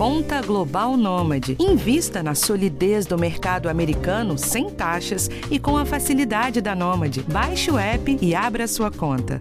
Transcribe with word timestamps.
Conta 0.00 0.40
Global 0.40 0.96
Nômade. 0.96 1.58
Invista 1.60 2.22
na 2.22 2.34
solidez 2.34 3.04
do 3.04 3.18
mercado 3.18 3.68
americano 3.68 4.38
sem 4.38 4.70
taxas 4.70 5.28
e 5.50 5.58
com 5.58 5.76
a 5.76 5.84
facilidade 5.84 6.62
da 6.62 6.74
Nômade. 6.74 7.22
Baixe 7.24 7.70
o 7.70 7.78
app 7.78 8.18
e 8.18 8.34
abra 8.34 8.66
sua 8.66 8.90
conta. 8.90 9.38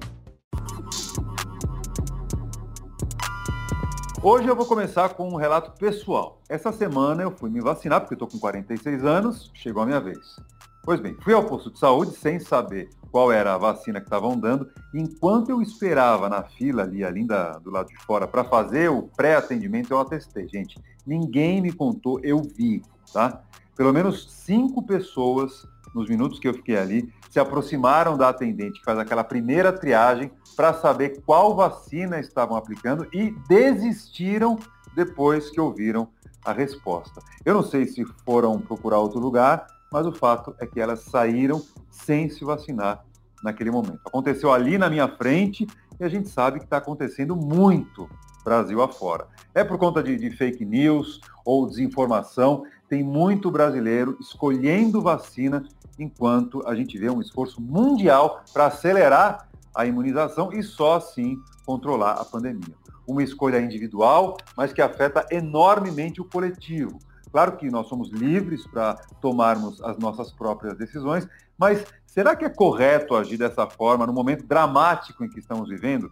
Hoje 4.22 4.50
eu 4.50 4.56
vou 4.58 4.66
começar 4.66 5.08
com 5.14 5.30
um 5.30 5.38
relato 5.38 5.72
pessoal. 5.80 6.42
Essa 6.50 6.74
semana 6.74 7.24
eu 7.24 7.32
fui 7.32 7.50
me 7.50 7.62
vacinar, 7.62 8.02
porque 8.02 8.16
estou 8.16 8.28
com 8.28 8.38
46 8.38 9.06
anos, 9.06 9.50
chegou 9.54 9.84
a 9.84 9.86
minha 9.86 10.02
vez. 10.02 10.36
Pois 10.84 11.00
bem, 11.00 11.16
fui 11.22 11.34
ao 11.34 11.44
posto 11.44 11.72
de 11.72 11.78
saúde 11.78 12.16
sem 12.16 12.40
saber 12.40 12.90
qual 13.12 13.32
era 13.32 13.54
a 13.54 13.58
vacina 13.58 14.00
que 14.00 14.08
estavam 14.08 14.38
dando. 14.38 14.70
Enquanto 14.94 15.50
eu 15.50 15.62
esperava 15.62 16.30
na 16.30 16.44
fila 16.44 16.84
ali, 16.84 17.04
ali 17.04 17.26
da, 17.26 17.58
do 17.60 17.70
lado 17.70 17.88
de 17.88 17.98
fora, 17.98 18.28
para 18.28 18.44
fazer 18.44 18.90
o 18.90 19.04
pré-atendimento, 19.04 19.92
eu 19.92 20.00
atestei. 20.00 20.48
Gente, 20.48 20.80
ninguém 21.06 21.62
me 21.62 21.72
contou, 21.72 22.20
eu 22.24 22.42
vi, 22.42 22.82
tá? 23.12 23.42
Pelo 23.76 23.94
menos 23.94 24.32
cinco 24.32 24.84
pessoas, 24.84 25.68
nos 25.94 26.10
minutos 26.10 26.40
que 26.40 26.48
eu 26.48 26.54
fiquei 26.54 26.78
ali, 26.78 27.12
se 27.30 27.40
aproximaram 27.40 28.18
da 28.18 28.30
atendente 28.30 28.80
que 28.80 28.86
faz 28.86 28.98
aquela 29.00 29.24
primeira 29.24 29.72
triagem 29.72 30.32
para 30.56 30.74
saber 30.74 31.22
qual 31.26 31.56
vacina 31.56 32.20
estavam 32.20 32.58
aplicando 32.58 33.08
e 33.14 33.32
desistiram 33.48 34.58
depois 34.96 35.50
que 35.50 35.62
ouviram 35.62 36.10
a 36.44 36.52
resposta. 36.52 37.22
Eu 37.46 37.54
não 37.54 37.64
sei 37.64 37.86
se 37.86 38.04
foram 38.26 38.60
procurar 38.60 39.00
outro 39.00 39.20
lugar, 39.20 39.68
mas 39.92 40.06
o 40.06 40.12
fato 40.12 40.56
é 40.60 40.66
que 40.66 40.80
elas 40.80 41.02
saíram 41.02 41.62
sem 41.90 42.30
se 42.30 42.44
vacinar 42.44 43.04
naquele 43.44 43.72
momento. 43.72 44.00
Aconteceu 44.06 44.52
ali 44.52 44.78
na 44.78 44.90
minha 44.90 45.08
frente 45.08 45.68
e 46.00 46.04
a 46.04 46.10
gente 46.10 46.30
sabe 46.30 46.60
que 46.60 46.66
está 46.66 46.78
acontecendo 46.78 47.36
muito 47.36 48.10
Brasil 48.44 48.82
afora. 48.82 49.28
É 49.54 49.64
por 49.64 49.78
conta 49.78 50.02
de, 50.02 50.16
de, 50.16 50.32
fake 50.32 50.66
news 50.66 51.20
ou 51.46 51.68
desinformação, 51.68 52.66
tem 52.88 53.04
muito 53.04 53.52
brasileiro 53.52 54.18
escolhendo 54.20 55.02
vacina 55.02 55.64
enquanto 55.98 56.66
a 56.66 56.74
gente 56.74 56.98
vê 56.98 57.10
um 57.10 57.22
esforço 57.22 57.62
mundial 57.62 58.44
para 58.54 58.68
acelerar 58.68 59.50
a 59.76 59.86
imunização 59.86 60.52
e 60.52 60.64
só 60.64 60.96
assim 60.96 61.38
controlar 61.66 62.14
a 62.14 62.26
pandemia. 62.26 62.74
Uma 63.06 63.24
escolha 63.24 63.60
individual, 63.60 64.38
mas 64.56 64.72
que 64.72 64.82
afeta 64.82 65.26
enormemente 65.30 66.22
o 66.22 66.26
coletivo. 66.26 67.00
Claro 67.32 67.58
que 67.58 67.70
nós 67.70 67.88
somos 67.88 68.10
livres 68.10 68.66
para 68.68 68.96
tomarmos 69.22 69.82
as 69.84 69.98
nossas 69.98 70.32
próprias 70.32 70.78
decisões, 70.78 71.28
mas 71.58 71.86
será 72.06 72.36
que 72.36 72.46
é 72.46 72.50
correto 72.50 73.16
agir 73.16 73.38
dessa 73.38 73.68
forma 73.68 74.08
no 74.08 74.14
momento 74.14 74.46
dramático 74.46 75.24
em 75.24 75.30
que 75.30 75.40
estamos 75.40 75.70
vivendo? 75.70 76.12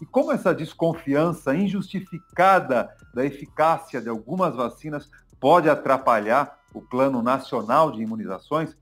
E 0.00 0.06
como 0.06 0.32
essa 0.32 0.54
desconfiança 0.54 1.54
injustificada 1.54 2.90
da 3.14 3.24
eficácia 3.24 4.00
de 4.00 4.08
algumas 4.08 4.54
vacinas 4.54 5.10
pode 5.40 5.68
atrapalhar 5.68 6.58
o 6.72 6.80
Plano 6.80 7.22
Nacional 7.22 7.90
de 7.90 8.02
Imunizações? 8.02 8.76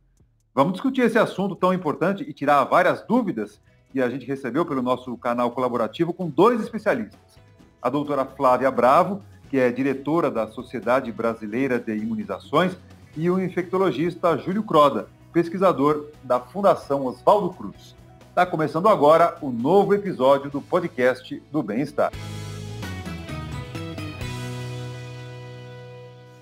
Vamos 0.55 0.75
discutir 0.75 1.03
esse 1.03 1.19
assunto 1.19 1.55
tão 1.55 1.73
importante 1.73 2.25
e 2.27 2.33
tirar 2.33 2.65
várias 2.65 3.03
dúvidas 3.07 3.61
que 3.91 4.01
a 4.01 4.09
gente 4.09 4.27
recebeu 4.27 4.65
pelo 4.65 4.83
nosso 4.83 5.17
canal 5.19 5.51
colaborativo 5.51 6.13
com 6.13 6.29
dois 6.29 6.61
especialistas. 6.61 7.21
A 7.81 7.89
doutora 7.89 8.25
Flávia 8.25 8.71
Bravo, 8.71 9.23
que 9.51 9.59
é 9.59 9.71
diretora 9.71 10.31
da 10.31 10.47
Sociedade 10.47 11.11
Brasileira 11.13 11.79
de 11.79 11.97
Imunizações, 11.97 12.77
e 13.17 13.31
o 13.31 13.41
infectologista 13.41 14.37
Júlio 14.37 14.63
Croda, 14.63 15.09
pesquisador 15.33 16.07
da 16.23 16.39
Fundação 16.39 17.07
Oswaldo 17.07 17.51
Cruz. 17.55 17.97
Está 18.29 18.45
começando 18.45 18.89
agora 18.89 19.39
o 19.41 19.51
novo 19.51 19.95
episódio 19.95 20.51
do 20.51 20.61
podcast 20.61 21.43
do 21.51 21.63
Bem-Estar. 21.63 22.13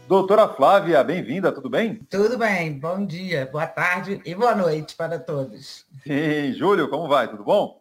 Doutora 0.09 0.49
Flávia, 0.49 1.03
bem-vinda, 1.03 1.51
tudo 1.51 1.71
bem? 1.71 2.01
Tudo 2.11 2.37
bem, 2.37 2.79
bom 2.79 3.07
dia, 3.07 3.49
boa 3.51 3.67
tarde 3.67 4.21
e 4.25 4.35
boa 4.35 4.55
noite 4.55 4.95
para 4.97 5.19
todos. 5.19 5.87
Sim, 6.03 6.53
Júlio, 6.53 6.89
como 6.89 7.09
vai? 7.09 7.27
Tudo 7.29 7.43
bom? 7.43 7.79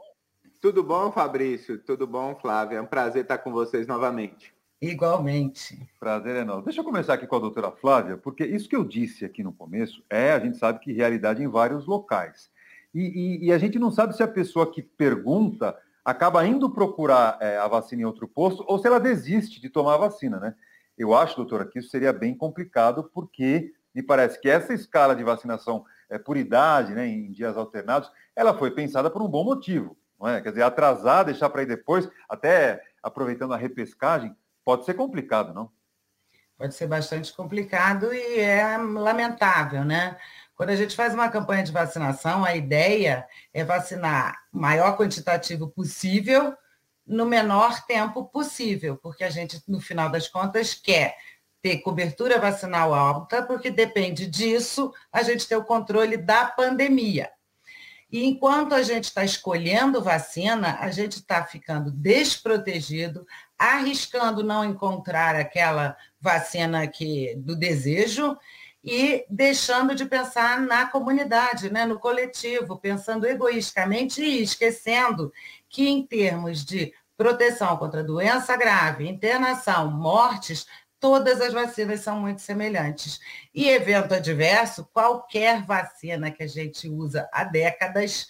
Tudo 0.62 0.82
bom, 0.82 1.12
Fabrício? 1.12 1.78
Tudo 1.78 2.08
bom, 2.08 2.36
Flávia? 2.40 2.78
É 2.78 2.82
um 2.82 2.86
prazer 2.86 3.24
estar 3.24 3.40
com 3.40 3.52
vocês 3.52 3.86
novamente. 3.86 4.54
Igualmente. 4.84 5.80
Prazer 5.98 6.36
é 6.36 6.44
nosso. 6.44 6.66
Deixa 6.66 6.82
eu 6.82 6.84
começar 6.84 7.14
aqui 7.14 7.26
com 7.26 7.38
a 7.38 7.40
doutora 7.40 7.72
Flávia, 7.72 8.18
porque 8.18 8.44
isso 8.44 8.68
que 8.68 8.76
eu 8.76 8.84
disse 8.84 9.24
aqui 9.24 9.42
no 9.42 9.54
começo 9.54 10.04
é, 10.10 10.34
a 10.34 10.40
gente 10.40 10.58
sabe 10.58 10.80
que 10.80 10.92
realidade 10.92 11.42
em 11.42 11.48
vários 11.48 11.86
locais. 11.86 12.52
E, 12.94 13.00
e, 13.00 13.46
e 13.46 13.54
a 13.54 13.58
gente 13.58 13.80
não 13.80 13.90
sabe 13.90 14.14
se 14.14 14.22
a 14.22 14.28
pessoa 14.28 14.70
que 14.70 14.82
pergunta 14.82 15.74
acaba 16.04 16.46
indo 16.46 16.70
procurar 16.70 17.38
é, 17.40 17.58
a 17.58 17.66
vacina 17.66 18.02
em 18.02 18.06
outro 18.06 18.28
posto 18.28 18.66
ou 18.68 18.78
se 18.78 18.86
ela 18.86 19.00
desiste 19.00 19.62
de 19.62 19.70
tomar 19.70 19.94
a 19.94 20.00
vacina, 20.00 20.38
né? 20.38 20.54
Eu 20.98 21.16
acho, 21.16 21.38
doutora, 21.38 21.66
que 21.66 21.80
isso 21.80 21.90
seria 21.90 22.12
bem 22.12 22.36
complicado, 22.36 23.10
porque 23.14 23.72
me 23.96 24.04
parece 24.04 24.38
que 24.42 24.50
essa 24.50 24.74
escala 24.74 25.16
de 25.16 25.24
vacinação 25.24 25.86
é, 26.10 26.18
por 26.20 26.36
idade, 26.36 26.94
né, 26.94 27.08
em 27.08 27.32
dias 27.32 27.56
alternados, 27.56 28.12
ela 28.36 28.54
foi 28.54 28.70
pensada 28.72 29.10
por 29.10 29.22
um 29.22 29.30
bom 29.30 29.46
motivo. 29.46 29.96
Não 30.20 30.28
é? 30.28 30.42
Quer 30.42 30.50
dizer, 30.50 30.64
atrasar, 30.64 31.24
deixar 31.24 31.50
para 31.50 31.64
ir 31.64 31.68
depois, 31.68 32.10
até 32.28 32.84
aproveitando 33.02 33.54
a 33.54 33.58
repescagem, 33.58 34.36
pode 34.64 34.86
ser 34.86 34.94
complicado, 34.94 35.54
não? 35.54 35.72
Pode 36.58 36.76
ser 36.76 36.88
bastante 36.88 37.34
complicado 37.34 38.14
e 38.14 38.40
é 38.40 38.78
lamentável, 38.78 39.84
né? 39.84 40.18
Quando 40.56 40.70
a 40.70 40.76
gente 40.76 40.96
faz 40.96 41.14
uma 41.14 41.30
campanha 41.30 41.64
de 41.64 41.72
vacinação, 41.72 42.46
a 42.46 42.56
ideia 42.56 43.28
é 43.54 43.64
vacinar 43.64 44.38
o 44.54 44.60
maior 44.60 44.96
quantitativo 44.96 45.68
possível 45.68 46.56
no 47.06 47.26
menor 47.26 47.86
tempo 47.86 48.26
possível, 48.26 48.98
porque 48.98 49.24
a 49.24 49.30
gente, 49.30 49.62
no 49.68 49.82
final 49.82 50.10
das 50.10 50.28
contas, 50.28 50.74
quer 50.74 51.18
ter 51.62 51.80
cobertura 51.80 52.40
vacinal 52.40 52.94
alta, 52.94 53.42
porque 53.42 53.72
depende 53.72 54.28
disso 54.28 54.94
a 55.12 55.24
gente 55.24 55.48
ter 55.48 55.56
o 55.56 55.64
controle 55.64 56.18
da 56.18 56.46
pandemia. 56.46 57.30
E 58.12 58.26
enquanto 58.26 58.76
a 58.76 58.84
gente 58.84 59.06
está 59.06 59.26
escolhendo 59.26 60.04
vacina, 60.04 60.78
a 60.80 60.92
gente 60.92 61.14
está 61.14 61.44
ficando 61.44 61.90
desprotegido, 61.90 63.26
arriscando 63.72 64.44
não 64.44 64.66
encontrar 64.66 65.36
aquela 65.36 65.96
vacina 66.20 66.88
que 66.88 67.36
do 67.38 67.56
desejo 67.56 68.38
e 68.84 69.26
deixando 69.30 69.96
de 69.96 70.06
pensar 70.06 70.60
na 70.60 70.86
comunidade, 70.86 71.72
né, 71.72 71.86
no 71.86 71.98
coletivo, 71.98 72.78
pensando 72.78 73.26
egoisticamente 73.26 74.22
e 74.22 74.44
esquecendo 74.44 75.32
que 75.70 75.88
em 75.88 76.06
termos 76.06 76.66
de 76.66 76.94
proteção 77.16 77.78
contra 77.78 78.04
doença 78.04 78.58
grave, 78.58 79.08
internação, 79.08 79.90
mortes, 79.90 80.66
todas 81.00 81.40
as 81.40 81.54
vacinas 81.54 82.02
são 82.02 82.20
muito 82.20 82.42
semelhantes. 82.42 83.20
E 83.54 83.70
evento 83.70 84.14
adverso, 84.14 84.90
qualquer 84.94 85.64
vacina 85.64 86.32
que 86.32 86.44
a 86.44 86.48
gente 86.48 86.90
usa 86.90 87.30
há 87.32 87.44
décadas 87.44 88.28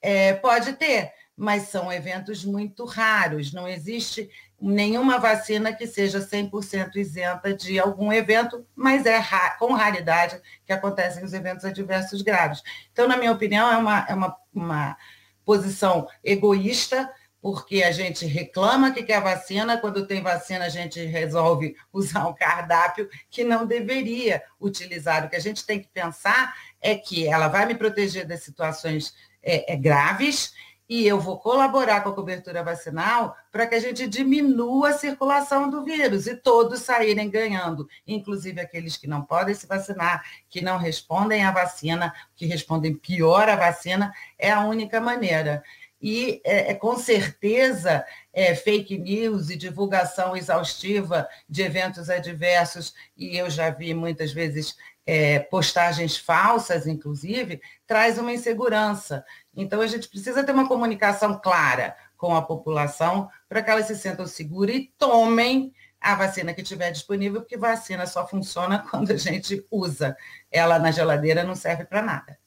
é, 0.00 0.34
pode 0.34 0.74
ter, 0.74 1.12
mas 1.36 1.68
são 1.68 1.92
eventos 1.92 2.44
muito 2.44 2.84
raros. 2.84 3.52
Não 3.52 3.66
existe 3.66 4.30
nenhuma 4.60 5.18
vacina 5.18 5.72
que 5.72 5.86
seja 5.86 6.20
100% 6.20 6.96
isenta 6.96 7.54
de 7.54 7.78
algum 7.78 8.12
evento, 8.12 8.66
mas 8.74 9.06
é 9.06 9.16
ra 9.16 9.50
com 9.50 9.72
raridade 9.72 10.40
que 10.66 10.72
acontecem 10.72 11.24
os 11.24 11.32
eventos 11.32 11.64
adversos 11.64 12.22
graves. 12.22 12.62
Então, 12.92 13.06
na 13.06 13.16
minha 13.16 13.32
opinião, 13.32 13.70
é 13.70 13.76
uma, 13.76 14.06
é 14.08 14.14
uma, 14.14 14.36
uma 14.52 14.96
posição 15.44 16.08
egoísta 16.24 17.08
porque 17.40 17.84
a 17.84 17.92
gente 17.92 18.26
reclama 18.26 18.90
que 18.90 19.02
quer 19.02 19.22
vacina, 19.22 19.78
quando 19.78 20.06
tem 20.06 20.20
vacina 20.20 20.64
a 20.64 20.68
gente 20.68 21.04
resolve 21.04 21.76
usar 21.92 22.26
um 22.26 22.34
cardápio 22.34 23.08
que 23.30 23.44
não 23.44 23.64
deveria 23.64 24.42
utilizar. 24.60 25.24
O 25.24 25.30
que 25.30 25.36
a 25.36 25.40
gente 25.40 25.64
tem 25.64 25.80
que 25.80 25.88
pensar 25.88 26.54
é 26.80 26.96
que 26.96 27.28
ela 27.28 27.48
vai 27.48 27.64
me 27.64 27.76
proteger 27.76 28.26
das 28.26 28.42
situações 28.42 29.14
é, 29.42 29.72
é, 29.72 29.76
graves 29.76 30.52
e 30.88 31.06
eu 31.06 31.20
vou 31.20 31.38
colaborar 31.38 32.00
com 32.00 32.08
a 32.08 32.14
cobertura 32.14 32.62
vacinal 32.62 33.36
para 33.52 33.66
que 33.66 33.74
a 33.74 33.80
gente 33.80 34.06
diminua 34.08 34.90
a 34.90 34.98
circulação 34.98 35.68
do 35.68 35.84
vírus 35.84 36.26
e 36.26 36.34
todos 36.34 36.80
saírem 36.80 37.28
ganhando, 37.28 37.88
inclusive 38.06 38.60
aqueles 38.60 38.96
que 38.96 39.06
não 39.06 39.22
podem 39.22 39.54
se 39.54 39.66
vacinar, 39.66 40.24
que 40.48 40.60
não 40.60 40.78
respondem 40.78 41.44
à 41.44 41.50
vacina, 41.50 42.14
que 42.34 42.46
respondem 42.46 42.94
pior 42.94 43.48
à 43.48 43.56
vacina, 43.56 44.12
é 44.38 44.50
a 44.50 44.64
única 44.64 45.00
maneira 45.00 45.62
e 46.00 46.40
é, 46.44 46.70
é, 46.70 46.74
com 46.74 46.96
certeza 46.96 48.04
é, 48.32 48.54
fake 48.54 48.96
news 48.98 49.50
e 49.50 49.56
divulgação 49.56 50.36
exaustiva 50.36 51.28
de 51.48 51.62
eventos 51.62 52.08
adversos, 52.08 52.94
e 53.16 53.36
eu 53.36 53.50
já 53.50 53.70
vi 53.70 53.92
muitas 53.94 54.32
vezes 54.32 54.76
é, 55.04 55.38
postagens 55.38 56.16
falsas, 56.16 56.86
inclusive, 56.86 57.60
traz 57.86 58.18
uma 58.18 58.32
insegurança. 58.32 59.24
Então, 59.60 59.80
a 59.80 59.86
gente 59.88 60.08
precisa 60.08 60.44
ter 60.44 60.52
uma 60.52 60.68
comunicação 60.68 61.38
clara 61.38 61.96
com 62.16 62.34
a 62.34 62.40
população 62.42 63.28
para 63.48 63.60
que 63.60 63.70
elas 63.70 63.86
se 63.86 63.96
sintam 63.96 64.24
seguras 64.24 64.76
e 64.76 64.92
tomem 64.96 65.72
a 66.00 66.14
vacina 66.14 66.54
que 66.54 66.62
tiver 66.62 66.92
disponível, 66.92 67.40
porque 67.40 67.56
vacina 67.56 68.06
só 68.06 68.26
funciona 68.26 68.78
quando 68.88 69.10
a 69.10 69.16
gente 69.16 69.66
usa. 69.68 70.16
Ela 70.50 70.78
na 70.78 70.92
geladeira 70.92 71.42
não 71.42 71.56
serve 71.56 71.84
para 71.84 72.00
nada. 72.00 72.38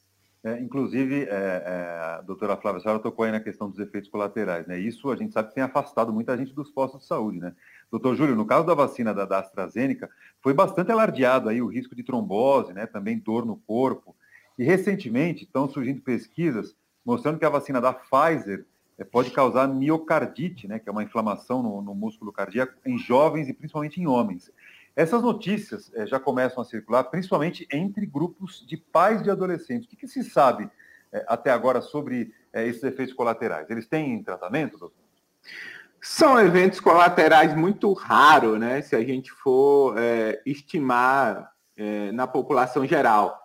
É, 0.44 0.58
inclusive, 0.58 1.24
é, 1.24 1.28
é, 1.28 2.00
a 2.16 2.20
doutora 2.22 2.56
Flávia, 2.56 2.78
a 2.78 2.82
senhora 2.82 2.98
tocou 2.98 3.24
aí 3.24 3.30
na 3.30 3.38
questão 3.38 3.70
dos 3.70 3.78
efeitos 3.78 4.10
colaterais, 4.10 4.66
né? 4.66 4.76
Isso 4.76 5.08
a 5.10 5.14
gente 5.14 5.32
sabe 5.32 5.50
que 5.50 5.54
tem 5.54 5.62
afastado 5.62 6.12
muita 6.12 6.36
gente 6.36 6.52
dos 6.52 6.68
postos 6.68 7.02
de 7.02 7.06
saúde, 7.06 7.38
né? 7.38 7.54
Doutor 7.92 8.16
Júlio, 8.16 8.34
no 8.34 8.44
caso 8.44 8.66
da 8.66 8.74
vacina 8.74 9.14
da, 9.14 9.24
da, 9.24 9.38
AstraZeneca, 9.38 10.10
foi 10.40 10.52
bastante 10.52 10.90
alardeado 10.90 11.48
aí 11.48 11.62
o 11.62 11.68
risco 11.68 11.94
de 11.94 12.02
trombose, 12.02 12.72
né, 12.72 12.86
também 12.86 13.18
dor 13.18 13.46
no 13.46 13.56
corpo. 13.56 14.16
E 14.58 14.64
recentemente 14.64 15.44
estão 15.44 15.68
surgindo 15.68 16.00
pesquisas 16.00 16.74
mostrando 17.04 17.38
que 17.38 17.44
a 17.44 17.50
vacina 17.50 17.80
da 17.80 17.92
Pfizer 17.92 18.64
é, 18.98 19.04
pode 19.04 19.30
causar 19.30 19.66
miocardite, 19.66 20.68
né, 20.68 20.78
que 20.78 20.88
é 20.88 20.92
uma 20.92 21.02
inflamação 21.02 21.62
no, 21.62 21.82
no, 21.82 21.94
músculo 21.94 22.32
cardíaco 22.32 22.74
em 22.84 22.98
jovens 22.98 23.48
e 23.48 23.52
principalmente 23.52 24.00
em 24.00 24.06
homens. 24.06 24.50
Essas 24.94 25.22
notícias 25.22 25.90
é, 25.94 26.06
já 26.06 26.20
começam 26.20 26.62
a 26.62 26.64
circular, 26.64 27.04
principalmente 27.04 27.66
entre 27.72 28.06
grupos 28.06 28.64
de 28.66 28.76
pais 28.76 29.22
de 29.22 29.30
adolescentes. 29.30 29.86
O 29.86 29.90
que, 29.90 29.96
que 29.96 30.08
se 30.08 30.22
sabe 30.22 30.70
é, 31.12 31.24
até 31.26 31.50
agora 31.50 31.80
sobre 31.80 32.32
esses 32.52 32.82
efeitos 32.84 33.14
colaterais? 33.14 33.68
Eles 33.70 33.86
têm 33.86 34.22
tratamento, 34.22 34.78
doutor? 34.78 35.02
São 36.00 36.38
eventos 36.38 36.80
colaterais 36.80 37.56
muito 37.56 37.92
raros, 37.92 38.58
né? 38.58 38.82
Se 38.82 38.94
a 38.94 39.04
gente 39.04 39.30
for 39.30 39.94
estimar 40.44 41.52
na 42.12 42.26
população 42.26 42.84
geral. 42.84 43.41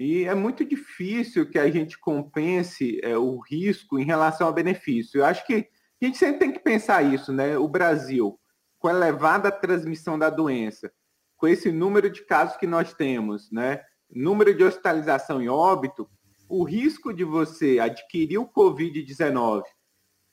E 0.00 0.24
é 0.24 0.34
muito 0.34 0.64
difícil 0.64 1.46
que 1.46 1.58
a 1.58 1.70
gente 1.70 1.98
compense 1.98 2.98
é, 3.02 3.18
o 3.18 3.38
risco 3.38 3.98
em 3.98 4.02
relação 4.02 4.46
ao 4.46 4.52
benefício. 4.52 5.18
Eu 5.20 5.26
acho 5.26 5.46
que 5.46 5.68
a 6.00 6.04
gente 6.06 6.16
sempre 6.16 6.38
tem 6.38 6.50
que 6.50 6.58
pensar 6.58 7.02
isso, 7.02 7.30
né? 7.34 7.58
O 7.58 7.68
Brasil, 7.68 8.40
com 8.78 8.88
a 8.88 8.92
elevada 8.92 9.52
transmissão 9.52 10.18
da 10.18 10.30
doença, 10.30 10.90
com 11.36 11.46
esse 11.46 11.70
número 11.70 12.08
de 12.08 12.24
casos 12.24 12.56
que 12.56 12.66
nós 12.66 12.94
temos, 12.94 13.52
né? 13.52 13.82
Número 14.10 14.54
de 14.54 14.64
hospitalização 14.64 15.42
e 15.42 15.50
óbito, 15.50 16.08
o 16.48 16.64
risco 16.64 17.12
de 17.12 17.22
você 17.22 17.78
adquirir 17.78 18.38
o 18.38 18.48
Covid-19 18.48 19.64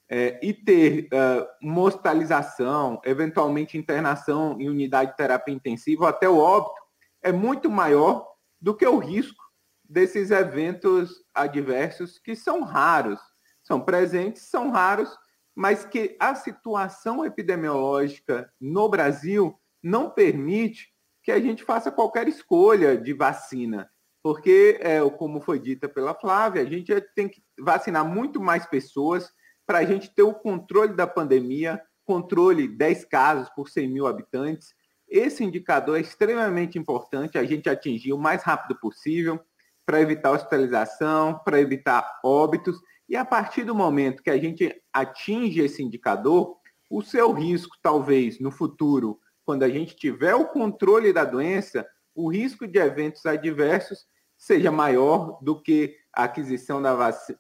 é, 0.10 0.40
e 0.42 0.54
ter 0.54 1.10
uh, 1.12 1.46
uma 1.62 1.82
hospitalização, 1.82 3.02
eventualmente 3.04 3.78
internação 3.78 4.56
em 4.62 4.70
unidade 4.70 5.12
de 5.12 5.18
terapia 5.18 5.54
intensiva, 5.54 6.04
ou 6.04 6.08
até 6.08 6.30
o 6.30 6.38
óbito, 6.38 6.82
é 7.22 7.34
muito 7.34 7.70
maior 7.70 8.26
do 8.62 8.74
que 8.74 8.88
o 8.88 8.98
risco 8.98 9.47
desses 9.90 10.32
eventos 10.32 11.24
adversos 11.34 12.20
que 12.20 12.36
são 12.36 12.64
raros, 12.64 13.20
são 13.64 13.82
presentes, 13.82 14.44
são 14.44 14.70
raros, 14.70 15.10
mas 15.56 15.86
que 15.86 16.16
a 16.20 16.36
situação 16.36 17.26
epidemiológica 17.26 18.52
no 18.60 18.88
Brasil 18.88 19.60
não 19.82 20.10
permite 20.10 20.90
que 21.24 21.32
a 21.32 21.40
gente 21.40 21.64
faça 21.64 21.92
qualquer 21.92 22.28
escolha 22.28 22.98
de 22.98 23.14
vacina, 23.14 23.90
porque, 24.24 24.78
é, 24.82 25.00
como 25.12 25.42
foi 25.42 25.60
dita 25.60 25.88
pela 25.90 26.14
Flávia, 26.14 26.62
a 26.62 26.66
gente 26.66 26.94
tem 27.16 27.28
que 27.28 27.42
vacinar 27.60 28.06
muito 28.06 28.42
mais 28.42 28.66
pessoas, 28.66 29.32
para 29.66 29.80
a 29.80 29.86
gente 29.86 30.14
ter 30.16 30.24
o 30.24 30.34
controle 30.34 30.94
da 30.94 31.06
pandemia, 31.06 31.82
controle 32.06 32.70
10 32.70 33.04
casos 33.06 33.50
por 33.50 33.68
100 33.68 33.90
mil 33.90 34.08
habitantes. 34.08 34.74
Esse 35.10 35.44
indicador 35.44 35.98
é 35.98 36.02
extremamente 36.02 36.80
importante 36.80 37.38
a 37.38 37.44
gente 37.44 37.70
atingir 37.70 38.14
o 38.14 38.18
mais 38.18 38.44
rápido 38.44 38.80
possível 38.80 39.40
para 39.88 40.02
evitar 40.02 40.32
hospitalização, 40.32 41.40
para 41.46 41.62
evitar 41.62 42.20
óbitos. 42.22 42.78
E 43.08 43.16
a 43.16 43.24
partir 43.24 43.64
do 43.64 43.74
momento 43.74 44.22
que 44.22 44.30
a 44.30 44.38
gente 44.38 44.76
atinge 44.92 45.62
esse 45.62 45.82
indicador, 45.82 46.58
o 46.90 47.02
seu 47.02 47.32
risco, 47.32 47.78
talvez, 47.82 48.38
no 48.38 48.52
futuro, 48.52 49.18
quando 49.46 49.64
a 49.64 49.70
gente 49.70 49.96
tiver 49.96 50.36
o 50.36 50.50
controle 50.50 51.14
da 51.14 51.24
doença, 51.24 51.88
o 52.14 52.30
risco 52.30 52.68
de 52.68 52.78
eventos 52.78 53.26
adversos 53.26 54.06
seja 54.38 54.70
maior 54.70 55.40
do 55.42 55.62
que 55.62 55.96
a 56.14 56.26
aquisição 56.26 56.82
da, 56.82 56.94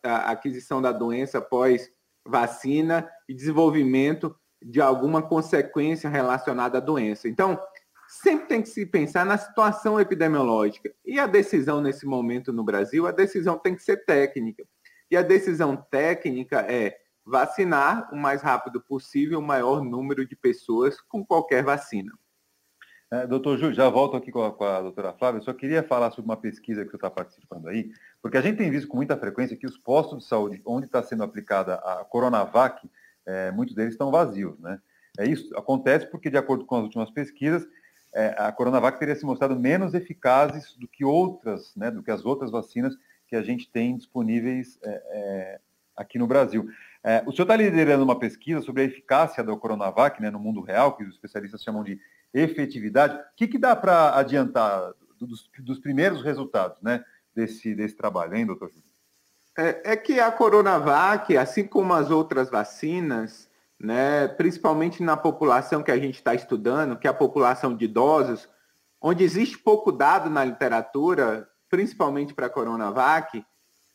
a 0.03 0.31
aquisição 0.31 0.81
da 0.81 0.93
doença 0.93 1.39
após 1.39 1.89
vacina 2.25 3.09
e 3.27 3.33
desenvolvimento 3.33 4.33
de 4.61 4.79
alguma 4.79 5.21
consequência 5.21 6.09
relacionada 6.09 6.77
à 6.77 6.81
doença. 6.81 7.27
Então, 7.27 7.59
sempre 8.07 8.47
tem 8.47 8.61
que 8.61 8.69
se 8.69 8.85
pensar 8.85 9.25
na 9.25 9.37
situação 9.37 9.99
epidemiológica. 9.99 10.93
E 11.05 11.19
a 11.19 11.27
decisão 11.27 11.81
nesse 11.81 12.05
momento 12.05 12.53
no 12.53 12.63
Brasil, 12.63 13.07
a 13.07 13.11
decisão 13.11 13.57
tem 13.57 13.75
que 13.75 13.83
ser 13.83 14.05
técnica. 14.05 14.63
E 15.09 15.17
a 15.17 15.21
decisão 15.21 15.75
técnica 15.75 16.61
é 16.61 16.97
vacinar 17.25 18.09
o 18.13 18.15
mais 18.15 18.41
rápido 18.41 18.81
possível 18.81 19.39
o 19.39 19.43
maior 19.43 19.83
número 19.83 20.25
de 20.25 20.35
pessoas 20.35 20.99
com 21.01 21.25
qualquer 21.25 21.63
vacina. 21.63 22.11
É, 23.09 23.25
doutor 23.25 23.57
Júlio, 23.57 23.73
já 23.73 23.89
volto 23.89 24.17
aqui 24.17 24.31
com 24.31 24.43
a, 24.43 24.51
com 24.51 24.65
a 24.65 24.81
doutora 24.81 25.13
Flávia. 25.13 25.41
Só 25.41 25.53
queria 25.53 25.81
falar 25.81 26.11
sobre 26.11 26.29
uma 26.29 26.37
pesquisa 26.37 26.83
que 26.83 26.91
você 26.91 26.97
está 26.97 27.09
participando 27.09 27.67
aí, 27.67 27.89
porque 28.21 28.37
a 28.37 28.41
gente 28.41 28.57
tem 28.57 28.69
visto 28.69 28.87
com 28.87 28.97
muita 28.97 29.15
frequência 29.17 29.55
que 29.55 29.65
os 29.65 29.77
postos 29.77 30.19
de 30.19 30.25
saúde 30.25 30.61
onde 30.65 30.87
está 30.87 31.01
sendo 31.01 31.23
aplicada 31.23 31.75
a 31.75 32.03
Coronavac, 32.03 32.89
é, 33.25 33.51
muitos 33.51 33.75
deles 33.75 33.93
estão 33.93 34.11
vazios, 34.11 34.59
né? 34.59 34.79
É 35.17 35.25
isso 35.25 35.55
acontece 35.57 36.05
porque, 36.05 36.29
de 36.29 36.37
acordo 36.37 36.65
com 36.65 36.75
as 36.75 36.83
últimas 36.83 37.09
pesquisas, 37.09 37.65
é, 38.17 38.35
a 38.35 38.51
Coronavac 38.51 38.97
teria 38.97 39.15
se 39.15 39.23
mostrado 39.23 39.59
menos 39.59 39.93
eficazes 39.93 40.75
do 40.75 40.87
que 40.87 41.05
outras, 41.05 41.75
né, 41.75 41.91
do 41.91 42.01
que 42.01 42.09
as 42.09 42.25
outras 42.25 42.49
vacinas 42.49 42.97
que 43.27 43.35
a 43.35 43.43
gente 43.43 43.69
tem 43.69 43.95
disponíveis 43.95 44.79
é, 44.81 44.89
é, 44.89 45.59
aqui 45.95 46.17
no 46.17 46.25
Brasil. 46.25 46.67
É, 47.03 47.21
o 47.27 47.31
senhor 47.31 47.43
está 47.43 47.55
liderando 47.55 48.03
uma 48.03 48.17
pesquisa 48.17 48.61
sobre 48.61 48.81
a 48.81 48.85
eficácia 48.85 49.43
da 49.43 49.55
Coronavac 49.55 50.19
né, 50.19 50.31
no 50.31 50.39
mundo 50.39 50.61
real, 50.61 50.97
que 50.97 51.03
os 51.03 51.13
especialistas 51.13 51.61
chamam 51.61 51.83
de 51.83 51.99
efetividade. 52.33 53.13
O 53.13 53.35
que, 53.35 53.47
que 53.47 53.59
dá 53.59 53.75
para 53.75 54.17
adiantar 54.17 54.93
dos, 55.19 55.47
dos, 55.59 55.79
primeiros 55.79 56.23
resultados 56.23 56.81
né, 56.81 57.05
desse, 57.35 57.75
desse 57.75 57.95
trabalho, 57.95 58.35
hein, 58.35 58.47
doutor 58.47 58.69
Júlio? 58.69 58.83
É, 59.55 59.93
é, 59.93 59.95
que 59.95 60.19
a 60.19 60.31
Coronavac, 60.31 61.37
assim 61.37 61.67
como 61.67 61.93
as 61.93 62.09
outras 62.09 62.49
vacinas, 62.49 63.46
né, 63.79 64.27
principalmente 64.27 65.03
na 65.03 65.15
população 65.15 65.83
que 65.83 65.91
a 65.91 65.97
gente 65.97 66.15
está 66.15 66.33
estudando, 66.33 66.97
que 66.97 67.07
é 67.07 67.09
a 67.09 67.13
população 67.13 67.75
de 67.75 67.85
idosos, 67.85 68.49
onde 69.01 69.23
existe 69.23 69.57
pouco 69.57 69.91
dado 69.91 70.29
na 70.29 70.43
literatura, 70.43 71.47
principalmente 71.69 72.33
para 72.33 72.47
a 72.47 72.49
Coronavac, 72.49 73.43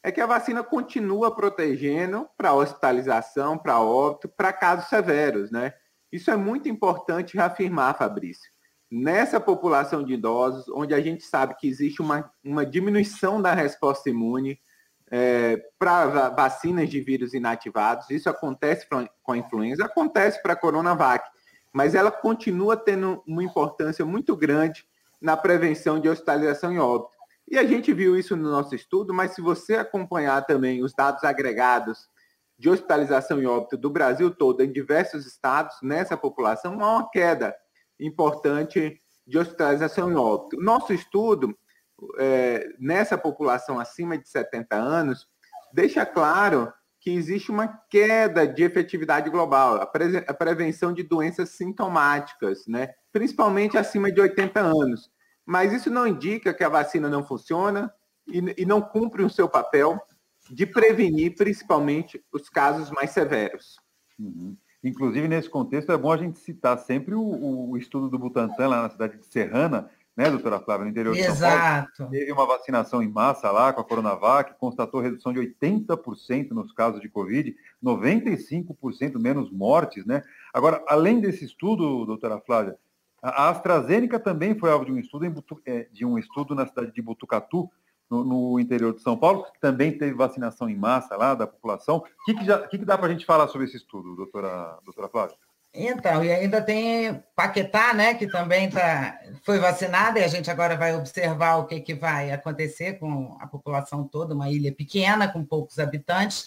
é 0.02 0.10
que 0.10 0.20
a 0.20 0.26
vacina 0.26 0.62
continua 0.62 1.34
protegendo 1.34 2.28
para 2.36 2.54
hospitalização, 2.54 3.56
para 3.56 3.80
óbito, 3.80 4.28
para 4.28 4.52
casos 4.52 4.88
severos, 4.88 5.50
né? 5.50 5.72
Isso 6.10 6.30
é 6.30 6.36
muito 6.36 6.68
importante 6.68 7.36
reafirmar, 7.36 7.96
Fabrício. 7.96 8.50
Nessa 8.90 9.40
população 9.40 10.04
de 10.04 10.14
idosos, 10.14 10.68
onde 10.68 10.92
a 10.92 11.00
gente 11.00 11.24
sabe 11.24 11.56
que 11.56 11.66
existe 11.66 12.02
uma, 12.02 12.30
uma 12.44 12.66
diminuição 12.66 13.40
da 13.40 13.54
resposta 13.54 14.10
imune 14.10 14.60
é, 15.14 15.62
para 15.78 16.30
vacinas 16.30 16.88
de 16.88 16.98
vírus 16.98 17.34
inativados, 17.34 18.08
isso 18.08 18.30
acontece 18.30 18.86
com 19.22 19.32
a 19.32 19.36
influenza, 19.36 19.84
acontece 19.84 20.42
para 20.42 20.54
a 20.54 20.56
Coronavac, 20.56 21.28
mas 21.70 21.94
ela 21.94 22.10
continua 22.10 22.78
tendo 22.78 23.22
uma 23.28 23.44
importância 23.44 24.06
muito 24.06 24.34
grande 24.34 24.86
na 25.20 25.36
prevenção 25.36 26.00
de 26.00 26.08
hospitalização 26.08 26.72
e 26.72 26.78
óbito. 26.78 27.12
E 27.46 27.58
a 27.58 27.64
gente 27.64 27.92
viu 27.92 28.16
isso 28.16 28.34
no 28.34 28.50
nosso 28.50 28.74
estudo, 28.74 29.12
mas 29.12 29.34
se 29.34 29.42
você 29.42 29.74
acompanhar 29.74 30.46
também 30.46 30.82
os 30.82 30.94
dados 30.94 31.22
agregados 31.24 32.08
de 32.58 32.70
hospitalização 32.70 33.42
e 33.42 33.46
óbito 33.46 33.76
do 33.76 33.90
Brasil 33.90 34.30
todo, 34.30 34.62
em 34.62 34.72
diversos 34.72 35.26
estados, 35.26 35.76
nessa 35.82 36.16
população, 36.16 36.80
há 36.82 36.96
uma 36.96 37.10
queda 37.10 37.54
importante 38.00 38.98
de 39.26 39.38
hospitalização 39.38 40.10
e 40.10 40.14
óbito. 40.14 40.58
Nosso 40.58 40.94
estudo, 40.94 41.54
é, 42.18 42.68
nessa 42.78 43.16
população 43.16 43.78
acima 43.78 44.18
de 44.18 44.28
70 44.28 44.74
anos, 44.76 45.28
deixa 45.72 46.04
claro 46.04 46.72
que 47.00 47.10
existe 47.10 47.50
uma 47.50 47.66
queda 47.90 48.46
de 48.46 48.62
efetividade 48.62 49.28
global, 49.28 49.76
a, 49.76 49.86
pre 49.86 50.18
a 50.18 50.34
prevenção 50.34 50.92
de 50.92 51.02
doenças 51.02 51.50
sintomáticas, 51.50 52.66
né? 52.66 52.90
principalmente 53.12 53.76
acima 53.76 54.10
de 54.10 54.20
80 54.20 54.60
anos. 54.60 55.10
Mas 55.44 55.72
isso 55.72 55.90
não 55.90 56.06
indica 56.06 56.54
que 56.54 56.62
a 56.62 56.68
vacina 56.68 57.08
não 57.08 57.24
funciona 57.24 57.92
e, 58.26 58.62
e 58.62 58.64
não 58.64 58.80
cumpre 58.80 59.24
o 59.24 59.30
seu 59.30 59.48
papel 59.48 60.00
de 60.48 60.64
prevenir 60.64 61.34
principalmente 61.34 62.24
os 62.32 62.48
casos 62.48 62.90
mais 62.90 63.10
severos. 63.10 63.76
Uhum. 64.18 64.56
Inclusive, 64.84 65.28
nesse 65.28 65.48
contexto, 65.48 65.92
é 65.92 65.96
bom 65.96 66.12
a 66.12 66.16
gente 66.16 66.38
citar 66.38 66.76
sempre 66.78 67.14
o, 67.14 67.70
o, 67.70 67.76
estudo 67.76 68.08
do 68.08 68.18
Butantan 68.18 68.68
lá 68.68 68.82
na 68.82 68.90
cidade 68.90 69.16
de 69.16 69.26
Serrana, 69.26 69.88
né, 70.16 70.30
doutora 70.30 70.60
Flávia, 70.60 70.84
no 70.84 70.90
interior 70.90 71.14
de 71.14 71.22
São 71.22 71.32
Exato. 71.32 71.98
Paulo. 71.98 72.12
Teve 72.12 72.32
uma 72.32 72.46
vacinação 72.46 73.02
em 73.02 73.08
massa 73.08 73.50
lá 73.50 73.72
com 73.72 73.80
a 73.80 73.84
Coronavac, 73.84 74.54
constatou 74.58 75.00
redução 75.00 75.32
de 75.32 75.40
80% 75.40 76.50
nos 76.50 76.72
casos 76.72 77.00
de 77.00 77.08
Covid, 77.08 77.54
95% 77.82 79.18
menos 79.18 79.50
mortes, 79.50 80.04
né? 80.04 80.22
Agora, 80.52 80.84
além 80.86 81.20
desse 81.20 81.44
estudo, 81.44 82.04
doutora 82.04 82.40
Flávia, 82.40 82.76
a 83.22 83.48
AstraZeneca 83.48 84.18
também 84.18 84.58
foi 84.58 84.70
alvo 84.70 84.84
de 84.84 84.92
um 84.92 84.98
estudo, 84.98 85.24
em, 85.24 85.34
é, 85.64 85.88
de 85.92 86.04
um 86.04 86.18
estudo 86.18 86.54
na 86.54 86.66
cidade 86.66 86.92
de 86.92 87.00
Butucatu, 87.00 87.70
no, 88.10 88.24
no, 88.24 88.60
interior 88.60 88.92
de 88.92 89.00
São 89.00 89.16
Paulo, 89.16 89.44
que 89.44 89.58
também 89.60 89.96
teve 89.96 90.12
vacinação 90.12 90.68
em 90.68 90.76
massa 90.76 91.16
lá 91.16 91.34
da 91.34 91.46
população. 91.46 91.98
O 91.98 92.24
que, 92.26 92.34
que, 92.34 92.44
já, 92.44 92.66
que, 92.66 92.78
que 92.78 92.84
dá 92.84 92.98
para 92.98 93.06
a 93.06 93.10
gente 93.10 93.24
falar 93.24 93.48
sobre 93.48 93.66
esse 93.66 93.78
estudo, 93.78 94.14
doutora, 94.14 94.78
doutora 94.84 95.08
Flávia? 95.08 95.36
Então, 95.74 96.22
e 96.22 96.30
ainda 96.30 96.60
tem 96.60 97.22
Paquetá, 97.34 97.94
né, 97.94 98.12
que 98.12 98.26
também 98.26 98.68
tá, 98.68 99.18
foi 99.42 99.58
vacinada, 99.58 100.18
e 100.18 100.24
a 100.24 100.28
gente 100.28 100.50
agora 100.50 100.76
vai 100.76 100.94
observar 100.94 101.56
o 101.56 101.66
que, 101.66 101.80
que 101.80 101.94
vai 101.94 102.30
acontecer 102.30 102.98
com 102.98 103.38
a 103.40 103.46
população 103.46 104.06
toda, 104.06 104.34
uma 104.34 104.50
ilha 104.50 104.70
pequena, 104.70 105.28
com 105.28 105.42
poucos 105.42 105.78
habitantes. 105.78 106.44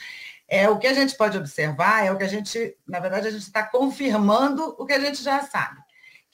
É, 0.47 0.69
o 0.69 0.77
que 0.77 0.85
a 0.85 0.93
gente 0.93 1.17
pode 1.17 1.37
observar 1.39 2.05
é 2.05 2.11
o 2.11 2.17
que 2.17 2.23
a 2.23 2.27
gente, 2.27 2.77
na 2.87 2.99
verdade, 2.99 3.27
a 3.27 3.31
gente 3.31 3.41
está 3.41 3.63
confirmando 3.63 4.75
o 4.77 4.85
que 4.85 4.93
a 4.93 4.99
gente 4.99 5.23
já 5.23 5.41
sabe. 5.41 5.84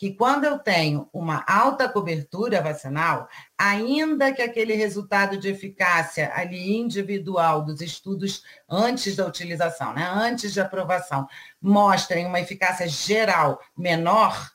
Que 0.01 0.15
quando 0.15 0.45
eu 0.45 0.57
tenho 0.57 1.07
uma 1.13 1.45
alta 1.47 1.87
cobertura 1.87 2.59
vacinal, 2.59 3.29
ainda 3.55 4.33
que 4.33 4.41
aquele 4.41 4.73
resultado 4.73 5.37
de 5.37 5.47
eficácia 5.47 6.31
ali 6.33 6.75
individual 6.75 7.63
dos 7.63 7.81
estudos 7.81 8.41
antes 8.67 9.15
da 9.15 9.27
utilização, 9.27 9.93
né, 9.93 10.09
antes 10.11 10.53
de 10.53 10.59
aprovação, 10.59 11.27
mostrem 11.61 12.25
uma 12.25 12.39
eficácia 12.39 12.87
geral 12.87 13.61
menor, 13.77 14.49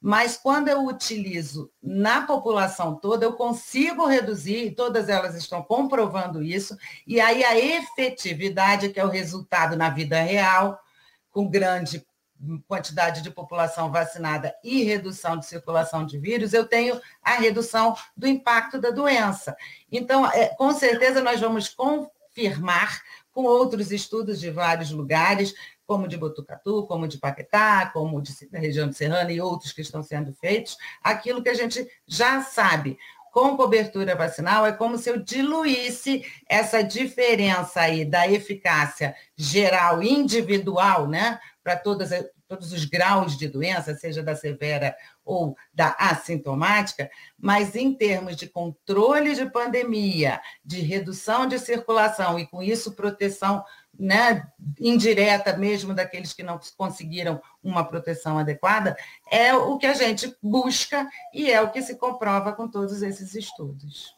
mas 0.00 0.36
quando 0.36 0.68
eu 0.68 0.86
utilizo 0.86 1.68
na 1.82 2.24
população 2.24 2.94
toda, 2.94 3.24
eu 3.24 3.32
consigo 3.32 4.06
reduzir, 4.06 4.66
e 4.66 4.70
todas 4.70 5.08
elas 5.08 5.34
estão 5.34 5.64
comprovando 5.64 6.40
isso, 6.44 6.78
e 7.04 7.20
aí 7.20 7.42
a 7.42 7.58
efetividade, 7.58 8.90
que 8.90 9.00
é 9.00 9.04
o 9.04 9.10
resultado 9.10 9.74
na 9.76 9.90
vida 9.90 10.22
real, 10.22 10.78
com 11.28 11.48
grande 11.48 12.06
quantidade 12.66 13.22
de 13.22 13.30
população 13.30 13.90
vacinada 13.90 14.54
e 14.62 14.82
redução 14.82 15.36
de 15.36 15.46
circulação 15.46 16.04
de 16.04 16.18
vírus, 16.18 16.52
eu 16.52 16.66
tenho 16.66 17.00
a 17.22 17.34
redução 17.34 17.96
do 18.16 18.26
impacto 18.26 18.78
da 18.78 18.90
doença. 18.90 19.56
Então, 19.90 20.26
é, 20.26 20.48
com 20.48 20.72
certeza, 20.72 21.22
nós 21.22 21.40
vamos 21.40 21.68
confirmar 21.68 23.02
com 23.32 23.44
outros 23.44 23.90
estudos 23.90 24.38
de 24.40 24.50
vários 24.50 24.90
lugares, 24.90 25.54
como 25.86 26.08
de 26.08 26.16
Botucatu, 26.16 26.86
como 26.86 27.08
de 27.08 27.18
Paquetá, 27.18 27.90
como 27.92 28.20
de, 28.20 28.48
da 28.50 28.58
região 28.58 28.88
de 28.88 28.96
Serrana 28.96 29.32
e 29.32 29.40
outros 29.40 29.72
que 29.72 29.80
estão 29.80 30.02
sendo 30.02 30.32
feitos, 30.32 30.76
aquilo 31.02 31.42
que 31.42 31.48
a 31.48 31.54
gente 31.54 31.86
já 32.06 32.42
sabe. 32.42 32.98
Com 33.32 33.56
cobertura 33.56 34.14
vacinal, 34.14 34.66
é 34.66 34.72
como 34.72 34.98
se 34.98 35.08
eu 35.08 35.18
diluísse 35.18 36.22
essa 36.46 36.82
diferença 36.82 37.80
aí 37.80 38.04
da 38.04 38.28
eficácia 38.28 39.16
geral 39.34 40.02
individual, 40.02 41.08
né, 41.08 41.40
para 41.64 41.74
todas 41.74 42.12
todos 42.52 42.70
os 42.70 42.84
graus 42.84 43.38
de 43.38 43.48
doença, 43.48 43.94
seja 43.94 44.22
da 44.22 44.36
severa 44.36 44.94
ou 45.24 45.56
da 45.72 45.96
assintomática, 45.98 47.10
mas 47.38 47.74
em 47.74 47.94
termos 47.94 48.36
de 48.36 48.46
controle 48.46 49.34
de 49.34 49.46
pandemia, 49.46 50.38
de 50.62 50.80
redução 50.80 51.46
de 51.46 51.58
circulação 51.58 52.38
e 52.38 52.46
com 52.46 52.62
isso 52.62 52.92
proteção 52.92 53.64
né, 53.98 54.46
indireta 54.78 55.56
mesmo 55.56 55.94
daqueles 55.94 56.34
que 56.34 56.42
não 56.42 56.60
conseguiram 56.76 57.40
uma 57.64 57.84
proteção 57.84 58.38
adequada, 58.38 58.94
é 59.30 59.54
o 59.54 59.78
que 59.78 59.86
a 59.86 59.94
gente 59.94 60.36
busca 60.42 61.08
e 61.32 61.50
é 61.50 61.60
o 61.62 61.70
que 61.70 61.80
se 61.80 61.96
comprova 61.96 62.52
com 62.52 62.68
todos 62.68 63.00
esses 63.00 63.34
estudos. 63.34 64.14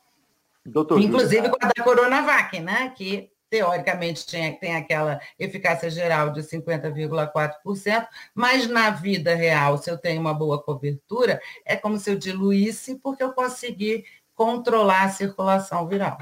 Doutor 0.67 1.01
Inclusive 1.01 1.51
com 1.51 1.59
a 1.61 1.69
da 1.69 1.85
Coronavac, 1.85 2.59
né, 2.59 2.93
que 2.97 3.31
teoricamente 3.55 4.27
tinha, 4.27 4.53
tem 4.59 4.75
aquela 4.75 5.21
eficácia 5.39 5.89
geral 5.89 6.31
de 6.31 6.41
50,4%, 6.41 8.09
mas 8.35 8.69
na 8.69 8.91
vida 8.91 9.33
real, 9.33 9.79
se 9.79 9.89
eu 9.89 9.97
tenho 9.97 10.21
uma 10.21 10.35
boa 10.35 10.61
cobertura, 10.61 11.41
é 11.65 11.77
como 11.77 11.97
se 11.97 12.11
eu 12.11 12.19
diluísse, 12.19 12.97
porque 12.97 13.23
eu 13.23 13.33
consegui 13.33 14.05
controlar 14.35 15.05
a 15.05 15.09
circulação 15.09 15.87
viral. 15.87 16.19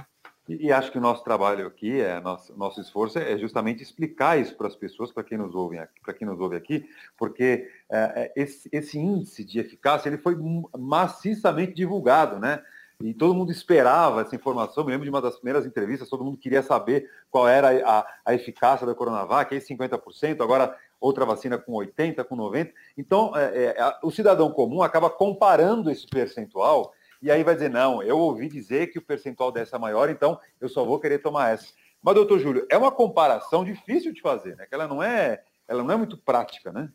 E, 0.47 0.67
e 0.67 0.73
acho 0.73 0.93
que 0.93 0.99
o 0.99 1.01
nosso 1.01 1.25
trabalho 1.25 1.67
aqui, 1.67 2.03
é, 2.03 2.21
nosso, 2.21 2.55
nosso 2.55 2.83
esforço 2.83 3.19
é 3.19 3.39
justamente 3.39 3.83
explicar 3.83 4.39
isso 4.39 4.55
para 4.55 4.67
as 4.67 4.77
pessoas, 4.77 5.11
para 5.11 5.25
quem 5.25 5.39
nos 5.39 5.55
ouve, 5.55 5.79
para 6.05 6.13
quem 6.13 6.29
nos 6.29 6.39
ouve 6.39 6.57
aqui, 6.57 6.87
porque 7.17 7.67
é, 7.91 7.99
é, 8.15 8.33
esse, 8.37 8.69
esse 8.71 8.99
índice 8.99 9.43
de 9.43 9.59
eficácia 9.59 10.11
ele 10.11 10.19
foi 10.19 10.37
maciçamente 10.79 11.73
divulgado, 11.73 12.39
né? 12.39 12.63
E 13.03 13.15
todo 13.15 13.35
mundo 13.35 13.51
esperava 13.51 14.23
essa 14.23 14.35
informação. 14.35 14.85
Me 14.85 14.93
lembro 14.93 15.05
de 15.05 15.11
uma 15.11 15.21
das 15.21 15.37
primeiras 15.37 15.67
entrevistas, 15.67 16.09
todo 16.09 16.25
mundo 16.25 16.39
queria 16.39 16.63
saber 16.63 17.09
qual 17.31 17.49
era 17.49 17.71
a, 17.89 18.07
a 18.25 18.35
eficácia 18.35 18.87
da 18.87 18.95
Coronavac, 18.95 19.53
aí 19.53 19.61
50%, 19.61 20.41
agora 20.41 20.77
outra 21.01 21.25
vacina 21.25 21.59
com 21.59 21.73
80%, 21.73 22.25
com 22.25 22.37
90%. 22.37 22.73
Então, 22.97 23.37
é, 23.37 23.75
é, 23.77 23.99
o 24.03 24.11
cidadão 24.11 24.51
comum 24.51 24.83
acaba 24.83 25.11
comparando 25.11 25.91
esse 25.91 26.07
percentual 26.07 26.93
e 27.23 27.31
aí 27.31 27.45
vai 27.45 27.55
dizer, 27.55 27.71
não, 27.71 28.03
eu 28.03 28.19
ouvi 28.19 28.49
dizer 28.49 28.89
que 28.89 28.99
o 28.99 29.03
percentual 29.03 29.53
dessa 29.53 29.77
é 29.77 29.79
maior, 29.79 30.11
então 30.11 30.41
eu 30.61 30.69
só 30.69 30.85
vou 30.85 30.99
querer 30.99 31.19
tomar 31.19 31.51
essa. 31.51 31.73
Mas, 32.03 32.17
doutor 32.17 32.41
Júlio, 32.41 32.67
é 32.69 32.77
uma 32.77 32.91
comparação 32.91 33.65
difícil 33.65 34.13
de 34.13 34.21
fazer, 34.21 34.57
né? 34.57 34.67
Que 34.67 34.75
ela 34.75 34.89
não 34.89 35.01
é, 35.01 35.41
ela 35.69 35.85
não 35.85 35.95
é 35.95 35.97
muito 35.97 36.19
prática, 36.19 36.73
né? 36.73 36.91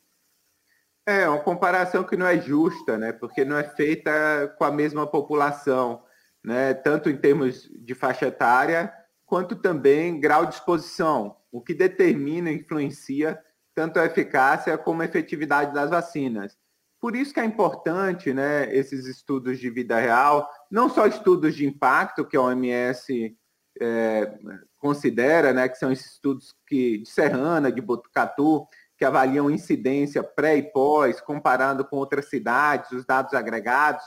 É, 1.08 1.26
uma 1.30 1.40
comparação 1.40 2.04
que 2.04 2.18
não 2.18 2.28
é 2.28 2.38
justa, 2.38 2.98
né? 2.98 3.14
Porque 3.14 3.46
não 3.46 3.58
é 3.58 3.64
feita 3.64 4.54
com 4.58 4.66
a 4.66 4.72
mesma 4.72 5.08
população, 5.08 6.04
né? 6.44 6.74
Tanto 6.74 7.10
em 7.10 7.16
termos 7.16 7.70
de 7.80 7.96
faixa 7.96 8.28
etária, 8.28 8.94
quanto 9.26 9.56
também 9.56 10.20
grau 10.20 10.46
de 10.46 10.56
exposição, 10.56 11.38
o 11.50 11.62
que 11.62 11.74
determina 11.74 12.52
e 12.52 12.56
influencia 12.56 13.42
tanto 13.74 14.00
a 14.00 14.06
eficácia 14.06 14.78
como 14.78 15.02
a 15.02 15.06
efetividade 15.06 15.74
das 15.74 15.90
vacinas. 15.90 16.58
Por 17.00 17.16
isso 17.16 17.34
que 17.34 17.40
é 17.40 17.46
importante, 17.46 18.34
né, 18.34 18.76
esses 18.76 19.06
estudos 19.06 19.60
de 19.60 19.70
vida 19.70 19.98
real, 20.00 20.50
não 20.70 20.90
só 20.90 21.06
estudos 21.06 21.56
de 21.56 21.66
impacto 21.66 22.26
que 22.26 22.36
a 22.36 22.42
OMS 22.42 23.38
é, 23.80 24.34
considera, 24.78 25.54
né, 25.54 25.70
que 25.70 25.78
são 25.78 25.92
esses 25.92 26.14
estudos 26.14 26.54
que, 26.68 26.98
de 26.98 27.10
Serrana, 27.10 27.72
de 27.72 27.82
Botucatu, 27.82 28.68
que 28.98 29.06
avaliam 29.06 29.50
incidência 29.50 30.24
pré 30.24 30.58
e 30.58 30.64
pós, 30.64 31.22
comparando 31.22 31.86
com 31.86 31.98
outras 31.98 32.30
cidades, 32.30 32.92
os 32.92 33.06
dados 33.06 33.34
agregados, 33.34 34.04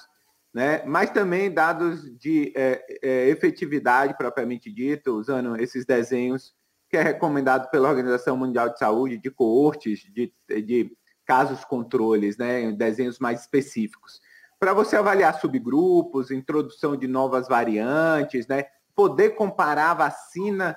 né? 0.52 0.82
mas 0.84 1.10
também 1.10 1.50
dados 1.50 2.02
de 2.18 2.52
é, 2.56 2.84
é, 3.02 3.28
efetividade 3.28 4.16
propriamente 4.16 4.70
dito, 4.70 5.16
usando 5.16 5.56
esses 5.56 5.86
desenhos 5.86 6.54
que 6.88 6.96
é 6.96 7.02
recomendado 7.02 7.70
pela 7.70 7.88
Organização 7.88 8.36
Mundial 8.36 8.68
de 8.68 8.80
Saúde, 8.80 9.16
de 9.16 9.30
coortes, 9.30 10.00
de, 10.12 10.34
de 10.48 10.90
casos 11.24 11.64
controles, 11.64 12.36
né? 12.36 12.72
desenhos 12.72 13.20
mais 13.20 13.42
específicos. 13.42 14.20
Para 14.58 14.74
você 14.74 14.96
avaliar 14.96 15.38
subgrupos, 15.40 16.32
introdução 16.32 16.96
de 16.96 17.06
novas 17.06 17.46
variantes, 17.46 18.48
né? 18.48 18.64
poder 18.92 19.30
comparar 19.36 19.92
a 19.92 19.94
vacina 19.94 20.76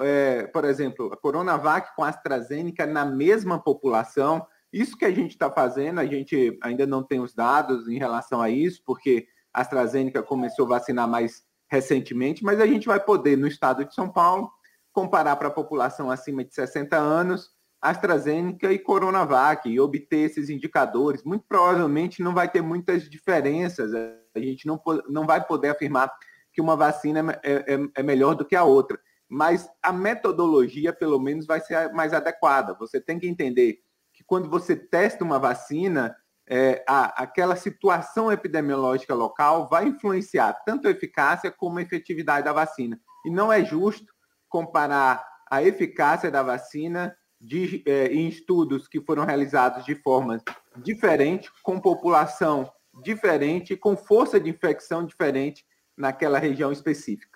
é, 0.00 0.46
por 0.46 0.64
exemplo, 0.64 1.12
a 1.12 1.16
Coronavac 1.16 1.94
com 1.94 2.04
a 2.04 2.08
AstraZeneca 2.08 2.86
na 2.86 3.04
mesma 3.04 3.58
população. 3.58 4.46
Isso 4.72 4.96
que 4.96 5.04
a 5.04 5.10
gente 5.10 5.32
está 5.32 5.50
fazendo, 5.50 6.00
a 6.00 6.06
gente 6.06 6.58
ainda 6.62 6.86
não 6.86 7.02
tem 7.02 7.20
os 7.20 7.34
dados 7.34 7.88
em 7.88 7.98
relação 7.98 8.40
a 8.40 8.48
isso, 8.50 8.82
porque 8.84 9.26
a 9.52 9.60
AstraZeneca 9.60 10.22
começou 10.22 10.66
a 10.66 10.78
vacinar 10.78 11.08
mais 11.08 11.42
recentemente, 11.70 12.44
mas 12.44 12.60
a 12.60 12.66
gente 12.66 12.86
vai 12.86 13.00
poder, 13.00 13.36
no 13.36 13.46
estado 13.46 13.84
de 13.84 13.94
São 13.94 14.08
Paulo, 14.08 14.50
comparar 14.92 15.36
para 15.36 15.48
a 15.48 15.52
população 15.52 16.10
acima 16.10 16.44
de 16.44 16.54
60 16.54 16.96
anos, 16.96 17.50
AstraZeneca 17.80 18.72
e 18.72 18.78
Coronavac, 18.78 19.68
e 19.68 19.80
obter 19.80 20.30
esses 20.30 20.48
indicadores. 20.48 21.22
Muito 21.22 21.44
provavelmente 21.48 22.22
não 22.22 22.32
vai 22.32 22.48
ter 22.48 22.62
muitas 22.62 23.08
diferenças, 23.08 23.92
a 23.94 24.38
gente 24.38 24.66
não, 24.66 24.80
não 25.08 25.26
vai 25.26 25.44
poder 25.44 25.70
afirmar 25.70 26.10
que 26.52 26.60
uma 26.60 26.76
vacina 26.76 27.38
é, 27.42 27.74
é, 27.74 27.78
é 27.96 28.02
melhor 28.02 28.34
do 28.34 28.44
que 28.44 28.54
a 28.54 28.64
outra 28.64 28.98
mas 29.34 29.68
a 29.82 29.92
metodologia, 29.92 30.92
pelo 30.92 31.18
menos, 31.18 31.44
vai 31.44 31.60
ser 31.60 31.92
mais 31.92 32.14
adequada. 32.14 32.72
Você 32.74 33.00
tem 33.00 33.18
que 33.18 33.26
entender 33.26 33.80
que 34.12 34.22
quando 34.22 34.48
você 34.48 34.76
testa 34.76 35.24
uma 35.24 35.40
vacina, 35.40 36.14
é, 36.48 36.84
a, 36.88 37.20
aquela 37.20 37.56
situação 37.56 38.30
epidemiológica 38.30 39.12
local 39.12 39.68
vai 39.68 39.88
influenciar 39.88 40.52
tanto 40.64 40.86
a 40.86 40.90
eficácia 40.92 41.50
como 41.50 41.80
a 41.80 41.82
efetividade 41.82 42.44
da 42.44 42.52
vacina. 42.52 42.96
E 43.26 43.30
não 43.30 43.52
é 43.52 43.64
justo 43.64 44.06
comparar 44.48 45.26
a 45.50 45.60
eficácia 45.64 46.30
da 46.30 46.44
vacina 46.44 47.12
de, 47.40 47.82
é, 47.88 48.06
em 48.06 48.28
estudos 48.28 48.86
que 48.86 49.00
foram 49.00 49.24
realizados 49.24 49.84
de 49.84 49.96
forma 49.96 50.40
diferente, 50.76 51.50
com 51.60 51.80
população 51.80 52.70
diferente, 53.02 53.76
com 53.76 53.96
força 53.96 54.38
de 54.38 54.48
infecção 54.48 55.04
diferente 55.04 55.64
naquela 55.96 56.38
região 56.38 56.70
específica. 56.70 57.33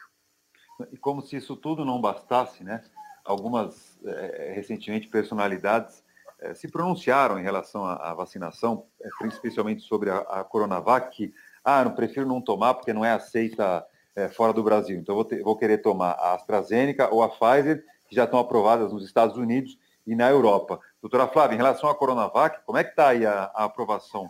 E 0.92 0.97
como 0.97 1.23
se 1.23 1.37
isso 1.37 1.56
tudo 1.56 1.85
não 1.85 2.00
bastasse, 2.00 2.62
né? 2.62 2.82
algumas, 3.28 3.99
é, 4.04 4.52
recentemente, 4.54 5.06
personalidades 5.06 6.02
é, 6.40 6.54
se 6.54 6.66
pronunciaram 6.66 7.38
em 7.38 7.42
relação 7.42 7.85
à, 7.85 8.11
à 8.11 8.14
vacinação, 8.14 8.87
é, 9.00 9.26
especialmente 9.26 9.82
sobre 9.82 10.08
a, 10.08 10.18
a, 10.18 10.44
Coronavac, 10.44 11.14
que, 11.14 11.35
ah, 11.62 11.85
não 11.85 11.92
prefiro 11.92 12.26
não 12.26 12.40
tomar 12.40 12.75
porque 12.75 12.92
não 12.92 13.04
é 13.04 13.12
aceita 13.12 13.87
fora 14.35 14.52
do 14.52 14.64
Brasil. 14.64 14.99
Então, 14.99 15.14
vou, 15.14 15.25
ter, 15.25 15.40
vou 15.44 15.56
querer 15.56 15.78
tomar 15.78 16.11
a 16.11 16.35
AstraZeneca 16.35 17.08
ou 17.14 17.23
a 17.23 17.28
Pfizer, 17.28 17.85
que 18.08 18.16
já 18.16 18.25
estão 18.25 18.40
aprovadas 18.40 18.92
nos 18.92 19.04
Estados 19.04 19.37
Unidos 19.37 19.78
e 20.04 20.16
na 20.16 20.28
Europa. 20.28 20.80
Doutora 21.00 21.28
Flávia, 21.28 21.54
em 21.54 21.58
relação 21.58 21.88
à 21.88 21.94
Coronavac, 21.94 22.58
como 22.66 22.78
é 22.78 22.82
que 22.82 22.90
está 22.90 23.11
aí 23.11 23.25
a, 23.25 23.49
a 23.54 23.64
aprovação 23.64 24.28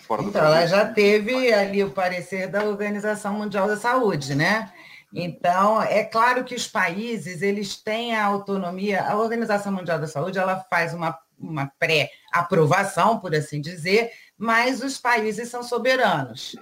fora 0.00 0.22
do 0.22 0.30
então, 0.30 0.40
Brasil? 0.40 0.56
Então, 0.56 0.56
ela 0.56 0.66
já 0.66 0.92
teve 0.92 1.52
ali 1.52 1.84
o 1.84 1.90
parecer 1.92 2.48
da 2.48 2.64
Organização 2.64 3.32
Mundial 3.34 3.68
da 3.68 3.76
Saúde, 3.76 4.34
né? 4.34 4.72
Então, 5.12 5.80
é 5.80 6.04
claro 6.04 6.44
que 6.44 6.54
os 6.54 6.66
países, 6.66 7.40
eles 7.40 7.76
têm 7.76 8.14
a 8.14 8.24
autonomia, 8.24 9.02
a 9.02 9.16
Organização 9.16 9.72
Mundial 9.72 9.98
da 9.98 10.06
Saúde, 10.06 10.38
ela 10.38 10.60
faz 10.68 10.92
uma, 10.92 11.18
uma 11.38 11.72
pré-aprovação, 11.78 13.18
por 13.18 13.34
assim 13.34 13.60
dizer, 13.60 14.12
mas 14.36 14.82
os 14.82 14.98
países 14.98 15.48
são 15.48 15.62
soberanos. 15.62 16.54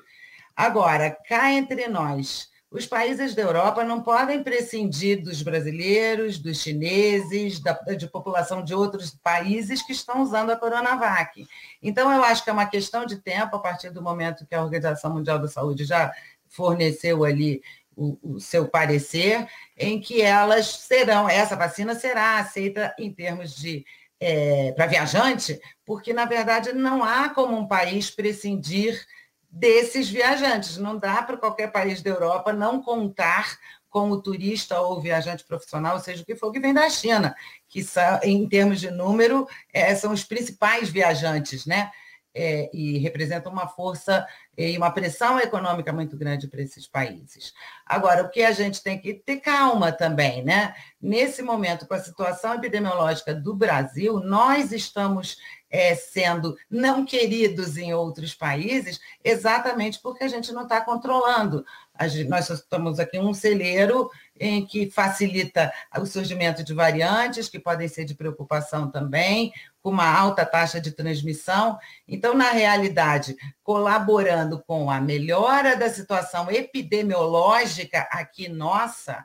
Agora, 0.54 1.10
cá 1.28 1.50
entre 1.50 1.88
nós, 1.88 2.48
os 2.70 2.86
países 2.86 3.34
da 3.34 3.42
Europa 3.42 3.84
não 3.84 4.02
podem 4.02 4.42
prescindir 4.42 5.22
dos 5.22 5.42
brasileiros, 5.42 6.38
dos 6.38 6.62
chineses, 6.62 7.60
da, 7.60 7.72
de 7.72 8.06
população 8.06 8.62
de 8.62 8.74
outros 8.74 9.10
países 9.22 9.82
que 9.82 9.92
estão 9.92 10.22
usando 10.22 10.50
a 10.50 10.56
Coronavac. 10.56 11.46
Então, 11.82 12.12
eu 12.12 12.22
acho 12.22 12.44
que 12.44 12.50
é 12.50 12.52
uma 12.52 12.66
questão 12.66 13.06
de 13.06 13.16
tempo, 13.16 13.56
a 13.56 13.60
partir 13.60 13.90
do 13.90 14.02
momento 14.02 14.46
que 14.46 14.54
a 14.54 14.62
Organização 14.62 15.12
Mundial 15.12 15.38
da 15.38 15.48
Saúde 15.48 15.84
já 15.84 16.12
forneceu 16.48 17.24
ali 17.24 17.60
o, 17.96 18.18
o, 18.22 18.40
seu 18.40 18.68
parecer, 18.68 19.48
em 19.76 19.98
que 19.98 20.20
elas 20.20 20.66
serão, 20.66 21.28
essa 21.28 21.56
vacina 21.56 21.94
será 21.94 22.38
aceita 22.38 22.94
em 22.98 23.10
termos 23.12 23.56
de 23.56 23.84
é, 24.20 24.72
para 24.72 24.86
viajante, 24.86 25.60
porque 25.84 26.12
na 26.12 26.24
verdade 26.24 26.72
não 26.72 27.02
há 27.02 27.28
como 27.30 27.56
um 27.56 27.66
país 27.66 28.10
prescindir 28.10 29.04
desses 29.50 30.08
viajantes. 30.08 30.76
Não 30.76 30.98
dá 30.98 31.22
para 31.22 31.36
qualquer 31.36 31.72
país 31.72 32.02
da 32.02 32.10
Europa 32.10 32.52
não 32.52 32.82
contar 32.82 33.58
com 33.88 34.10
o 34.10 34.20
turista 34.20 34.78
ou 34.80 35.00
viajante 35.00 35.44
profissional, 35.44 35.98
seja 35.98 36.22
o 36.22 36.26
que 36.26 36.36
for, 36.36 36.52
que 36.52 36.60
vem 36.60 36.74
da 36.74 36.90
China, 36.90 37.34
que 37.66 37.82
são, 37.82 38.20
em 38.22 38.46
termos 38.46 38.78
de 38.78 38.90
número, 38.90 39.48
é, 39.72 39.94
são 39.94 40.12
os 40.12 40.22
principais 40.22 40.90
viajantes, 40.90 41.64
né? 41.64 41.90
É, 42.38 42.68
e 42.70 42.98
representam 42.98 43.50
uma 43.50 43.66
força 43.66 44.26
e 44.58 44.76
uma 44.76 44.90
pressão 44.90 45.40
econômica 45.40 45.90
muito 45.90 46.18
grande 46.18 46.46
para 46.46 46.60
esses 46.60 46.86
países. 46.86 47.54
Agora, 47.86 48.22
o 48.22 48.28
que 48.28 48.42
a 48.42 48.52
gente 48.52 48.82
tem 48.82 48.98
que 49.00 49.14
ter 49.14 49.38
calma 49.38 49.90
também, 49.90 50.44
né? 50.44 50.74
Nesse 51.00 51.42
momento, 51.42 51.86
com 51.86 51.94
a 51.94 51.98
situação 51.98 52.54
epidemiológica 52.54 53.34
do 53.34 53.54
Brasil, 53.54 54.20
nós 54.20 54.70
estamos 54.70 55.38
é, 55.70 55.94
sendo 55.94 56.56
não 56.70 57.04
queridos 57.04 57.76
em 57.76 57.92
outros 57.92 58.34
países, 58.34 59.00
exatamente 59.22 60.00
porque 60.00 60.24
a 60.24 60.28
gente 60.28 60.52
não 60.52 60.62
está 60.62 60.80
controlando. 60.80 61.64
Gente, 62.02 62.28
nós 62.28 62.50
estamos 62.50 63.00
aqui 63.00 63.18
um 63.18 63.32
celeiro 63.32 64.10
em 64.38 64.66
que 64.66 64.90
facilita 64.90 65.72
o 65.98 66.04
surgimento 66.04 66.62
de 66.62 66.74
variantes, 66.74 67.48
que 67.48 67.58
podem 67.58 67.88
ser 67.88 68.04
de 68.04 68.14
preocupação 68.14 68.90
também, 68.90 69.52
com 69.82 69.90
uma 69.90 70.06
alta 70.06 70.44
taxa 70.44 70.80
de 70.80 70.90
transmissão. 70.90 71.78
Então, 72.06 72.34
na 72.34 72.50
realidade, 72.50 73.34
colaborando 73.62 74.62
com 74.66 74.90
a 74.90 75.00
melhora 75.00 75.74
da 75.74 75.88
situação 75.88 76.50
epidemiológica 76.50 78.06
aqui 78.10 78.48
nossa, 78.48 79.24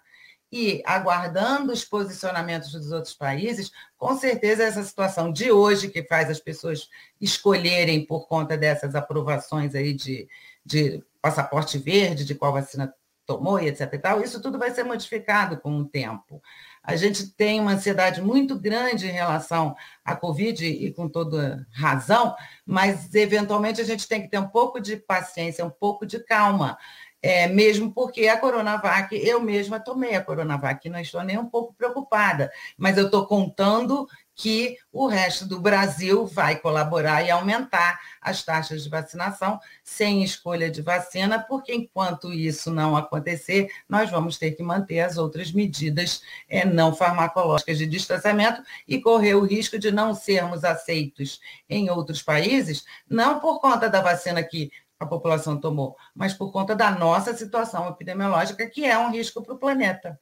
e 0.52 0.84
aguardando 0.86 1.72
os 1.72 1.86
posicionamentos 1.86 2.72
dos 2.74 2.92
outros 2.92 3.14
países, 3.14 3.72
com 3.98 4.18
certeza 4.18 4.64
essa 4.64 4.84
situação 4.84 5.32
de 5.32 5.52
hoje, 5.52 5.90
que 5.90 6.04
faz 6.04 6.30
as 6.30 6.40
pessoas 6.40 6.90
escolherem 7.20 8.06
por 8.06 8.28
conta 8.28 8.58
dessas 8.58 8.94
aprovações 8.94 9.74
aí 9.74 9.94
de, 9.94 10.28
de 10.66 11.02
passaporte 11.22 11.78
verde, 11.78 12.26
de 12.26 12.36
qual 12.36 12.52
vacina 12.52 12.94
tomou 13.26 13.60
e 13.60 13.68
etc. 13.68 13.94
E 13.94 13.98
tal, 13.98 14.22
isso 14.22 14.42
tudo 14.42 14.60
vai 14.60 14.72
ser 14.72 14.84
modificado 14.84 15.58
com 15.58 15.78
o 15.78 15.86
tempo. 15.86 16.42
A 16.84 16.96
gente 16.96 17.28
tem 17.30 17.60
uma 17.60 17.74
ansiedade 17.74 18.22
muito 18.22 18.60
grande 18.60 19.08
em 19.08 19.12
relação 19.12 19.76
à 20.04 20.16
Covid 20.16 20.66
e 20.66 20.92
com 20.92 21.08
toda 21.08 21.66
razão, 21.72 22.36
mas 22.66 23.14
eventualmente 23.14 23.80
a 23.80 23.84
gente 23.84 24.08
tem 24.08 24.22
que 24.22 24.30
ter 24.30 24.40
um 24.40 24.48
pouco 24.48 24.80
de 24.80 24.98
paciência, 24.98 25.64
um 25.64 25.70
pouco 25.70 26.06
de 26.06 26.20
calma. 26.20 26.78
É, 27.22 27.48
mesmo 27.48 27.94
porque 27.94 28.28
a 28.28 28.38
Coronavac, 28.38 29.16
eu 29.16 29.40
mesma 29.40 29.80
tomei 29.80 30.16
a 30.16 30.24
Coronavac, 30.24 30.90
não 30.90 31.00
estou 31.00 31.24
nem 31.24 31.38
um 31.38 31.46
pouco 31.46 31.74
preocupada, 31.74 32.52
mas 32.76 32.98
eu 32.98 33.06
estou 33.06 33.28
contando 33.28 34.08
que 34.42 34.78
o 34.92 35.08
resto 35.08 35.46
do 35.46 35.60
Brasil 35.60 36.26
vai 36.26 36.56
colaborar 36.58 37.24
e 37.24 37.30
aumentar 37.30 38.00
as 38.20 38.44
taxas 38.44 38.84
de 38.84 38.90
vacinação 38.90 39.60
sem 39.84 40.24
escolha 40.24 40.70
de 40.70 40.82
vacina, 40.82 41.40
porque 41.40 41.74
enquanto 41.74 42.34
isso 42.34 42.72
não 42.72 42.98
acontecer, 42.98 43.70
nós 43.88 44.10
vamos 44.10 44.40
ter 44.40 44.52
que 44.52 44.64
manter 44.64 45.02
as 45.02 45.16
outras 45.18 45.52
medidas 45.52 46.24
é, 46.50 46.66
não 46.66 46.96
farmacológicas 46.96 47.78
de 47.78 47.86
distanciamento 47.86 48.64
e 48.88 49.00
correr 49.00 49.36
o 49.36 49.46
risco 49.46 49.78
de 49.78 49.92
não 49.92 50.16
sermos 50.16 50.64
aceitos 50.64 51.40
em 51.70 51.92
outros 51.92 52.24
países, 52.24 52.84
não 53.08 53.40
por 53.40 53.60
conta 53.60 53.90
da 53.90 54.02
vacina 54.02 54.42
que 54.42 54.72
a 55.06 55.10
população 55.10 55.60
tomou, 55.60 55.96
mas 56.16 56.34
por 56.34 56.52
conta 56.52 56.76
da 56.76 56.92
nossa 56.92 57.34
situação 57.34 57.88
epidemiológica, 57.90 58.70
que 58.70 58.86
é 58.86 58.98
um 58.98 59.12
risco 59.12 59.42
para 59.44 59.54
o 59.54 59.60
planeta. 59.60 60.20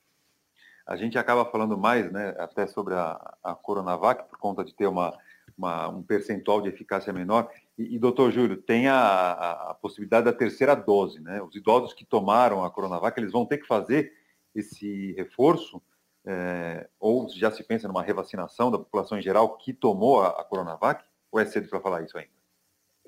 A 0.86 0.95
gente 0.95 1.19
acaba 1.19 1.45
falando 1.45 1.77
mais, 1.77 2.12
né, 2.12 2.36
até 2.39 2.65
sobre 2.65 2.95
a, 2.95 3.36
a 3.43 3.54
Coronavac, 3.54 4.27
por 4.27 4.39
conta 4.39 4.63
de 4.63 4.73
ter 4.73 4.88
uma, 4.88 5.15
uma, 5.56 5.88
um 5.89 6.01
percentual 6.01 6.62
de 6.62 6.69
eficácia 6.69 7.13
menor. 7.13 7.51
E, 7.77 7.95
e 7.95 7.99
doutor 7.99 8.32
Júlio, 8.32 8.58
tem 8.58 8.88
a, 8.88 8.97
a, 8.97 9.71
a, 9.71 9.73
possibilidade 9.75 10.25
da 10.25 10.34
terceira 10.34 10.73
dose, 10.73 11.19
né? 11.19 11.41
Os 11.41 11.56
idosos 11.56 11.93
que 11.93 12.04
tomaram 12.04 12.63
a 12.63 12.71
Coronavac, 12.71 13.19
eles 13.19 13.32
vão 13.32 13.45
ter 13.45 13.60
que 13.60 13.67
fazer 13.67 14.12
esse 14.56 15.13
reforço, 15.13 15.82
é, 16.25 16.89
ou 16.99 17.30
já 17.30 17.51
se 17.51 17.63
pensa 17.63 17.88
numa 17.88 18.01
revacinação 18.01 18.71
da 18.71 18.80
população 18.80 19.17
em 19.19 19.21
geral 19.21 19.58
que 19.58 19.73
tomou 19.73 20.23
a, 20.23 20.30
a 20.30 20.43
Coronavac? 20.43 21.04
Ou 21.32 21.39
é 21.39 21.45
cedo 21.45 21.69
para 21.69 21.80
falar 21.80 22.01
isso 22.01 22.17
ainda? 22.17 22.38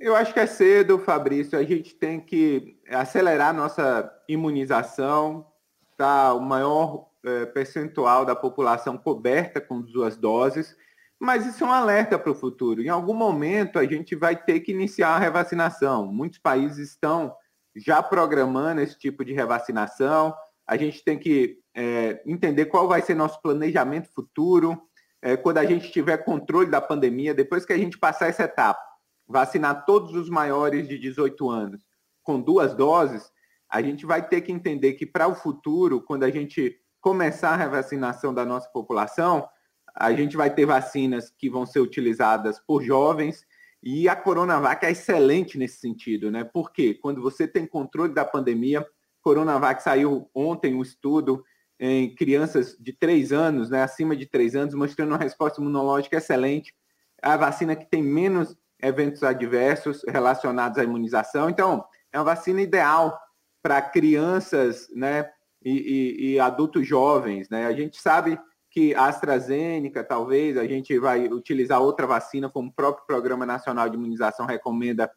Eu 0.02 0.16
acho 0.16 0.34
que 0.34 0.40
é 0.40 0.48
cedo, 0.48 0.98
Fabrício. 0.98 1.60
A 1.60 1.64
gente 1.64 1.94
tem 1.94 2.20
que 2.20 2.76
acelerar 2.90 3.54
nossa 3.54 4.12
imunização, 4.28 5.46
tá? 5.96 6.34
O 6.34 6.40
maior 6.40 7.06
é, 7.24 7.46
percentual 7.46 8.26
da 8.26 8.36
população 8.36 8.98
coberta 8.98 9.62
com 9.62 9.80
duas 9.80 10.18
doses, 10.18 10.76
mas 11.20 11.46
isso 11.46 11.64
é 11.64 11.68
um 11.68 11.72
alerta 11.72 12.18
para 12.18 12.32
o 12.32 12.36
futuro. 12.36 12.82
Em 12.82 12.90
algum 12.90 13.14
momento 13.14 13.78
a 13.78 13.86
gente 13.86 14.16
vai 14.16 14.36
ter 14.36 14.62
que 14.62 14.72
iniciar 14.72 15.10
a 15.10 15.20
revacinação. 15.20 16.08
Muitos 16.08 16.40
países 16.40 16.90
estão 16.90 17.36
já 17.76 18.02
programando 18.02 18.82
esse 18.82 18.98
tipo 18.98 19.24
de 19.24 19.34
revacinação. 19.34 20.34
A 20.66 20.78
gente 20.78 21.04
tem 21.04 21.20
que 21.20 21.60
é, 21.76 22.24
entender 22.26 22.66
qual 22.66 22.88
vai 22.88 23.04
ser 23.04 23.14
nosso 23.14 23.40
planejamento 23.40 24.12
futuro, 24.12 24.82
é, 25.22 25.38
quando 25.38 25.60
a 25.60 25.66
gente 25.66 25.92
tiver 25.92 26.18
controle 26.18 26.72
da 26.72 26.82
pandemia, 26.82 27.36
depois 27.36 27.68
que 27.68 27.74
a 27.74 27.78
gente 27.78 28.00
passar 28.00 28.30
essa 28.30 28.46
etapa 28.46 28.91
vacinar 29.32 29.86
todos 29.86 30.14
os 30.14 30.30
maiores 30.30 30.88
de 30.88 31.00
18 31.00 31.50
anos 31.50 31.82
com 32.24 32.40
duas 32.40 32.76
doses, 32.76 33.32
a 33.70 33.82
gente 33.82 34.06
vai 34.06 34.28
ter 34.28 34.42
que 34.42 34.52
entender 34.52 34.94
que 34.94 35.06
para 35.06 35.28
o 35.28 35.36
futuro, 35.36 36.02
quando 36.02 36.24
a 36.24 36.30
gente 36.30 36.78
começar 37.00 37.52
a 37.52 37.56
revacinação 37.56 38.34
da 38.34 38.46
nossa 38.46 38.70
população, 38.70 39.48
a 39.96 40.14
gente 40.14 40.38
vai 40.38 40.54
ter 40.54 40.66
vacinas 40.66 41.32
que 41.32 41.50
vão 41.50 41.66
ser 41.66 41.80
utilizadas 41.80 42.60
por 42.60 42.84
jovens 42.84 43.46
e 43.84 44.08
a 44.08 44.16
Coronavac 44.16 44.86
é 44.86 44.92
excelente 44.92 45.58
nesse 45.58 45.80
sentido, 45.80 46.30
né? 46.30 46.44
Porque 46.44 46.94
quando 46.94 47.22
você 47.22 47.48
tem 47.48 47.66
controle 47.66 48.14
da 48.14 48.24
pandemia, 48.24 48.86
Coronavac 49.22 49.82
saiu 49.82 50.30
ontem 50.36 50.76
um 50.76 50.82
estudo 50.82 51.44
em 51.80 52.14
crianças 52.14 52.78
de 52.80 52.94
três 52.94 53.32
anos, 53.32 53.72
né, 53.72 53.82
acima 53.82 54.16
de 54.16 54.28
três 54.28 54.56
anos, 54.56 54.76
mostrando 54.76 55.10
uma 55.10 55.18
resposta 55.18 55.60
imunológica 55.60 56.18
excelente. 56.18 56.76
É 57.24 57.30
a 57.30 57.38
vacina 57.38 57.76
que 57.76 57.90
tem 57.90 58.04
menos 58.04 58.56
eventos 58.82 59.24
adversos 59.24 60.04
relacionados 60.08 60.78
à 60.78 60.84
imunização. 60.84 61.50
Então, 61.50 61.86
é 62.12 62.18
uma 62.18 62.26
vacina 62.26 62.62
ideal 62.62 63.18
para 63.62 63.82
crianças 63.82 64.88
né, 64.96 65.30
e, 65.64 65.72
e, 65.72 66.34
e, 66.34 66.40
adultos 66.40 66.88
jovens. 66.88 67.50
Né? 67.50 67.66
A 67.66 67.74
gente 67.74 68.02
sabe 68.02 68.40
que 68.70 68.96
a 68.96 69.06
AstraZeneca, 69.06 70.04
talvez, 70.04 70.58
a 70.58 70.66
gente 70.66 70.98
vai 70.98 71.28
utilizar 71.28 71.82
outra 71.82 72.08
vacina, 72.08 72.50
como 72.50 72.70
o 72.70 72.74
próprio 72.74 73.06
Programa 73.06 73.46
Nacional 73.46 73.90
de 73.90 73.96
Imunização 73.96 74.46
recomenda, 74.46 75.12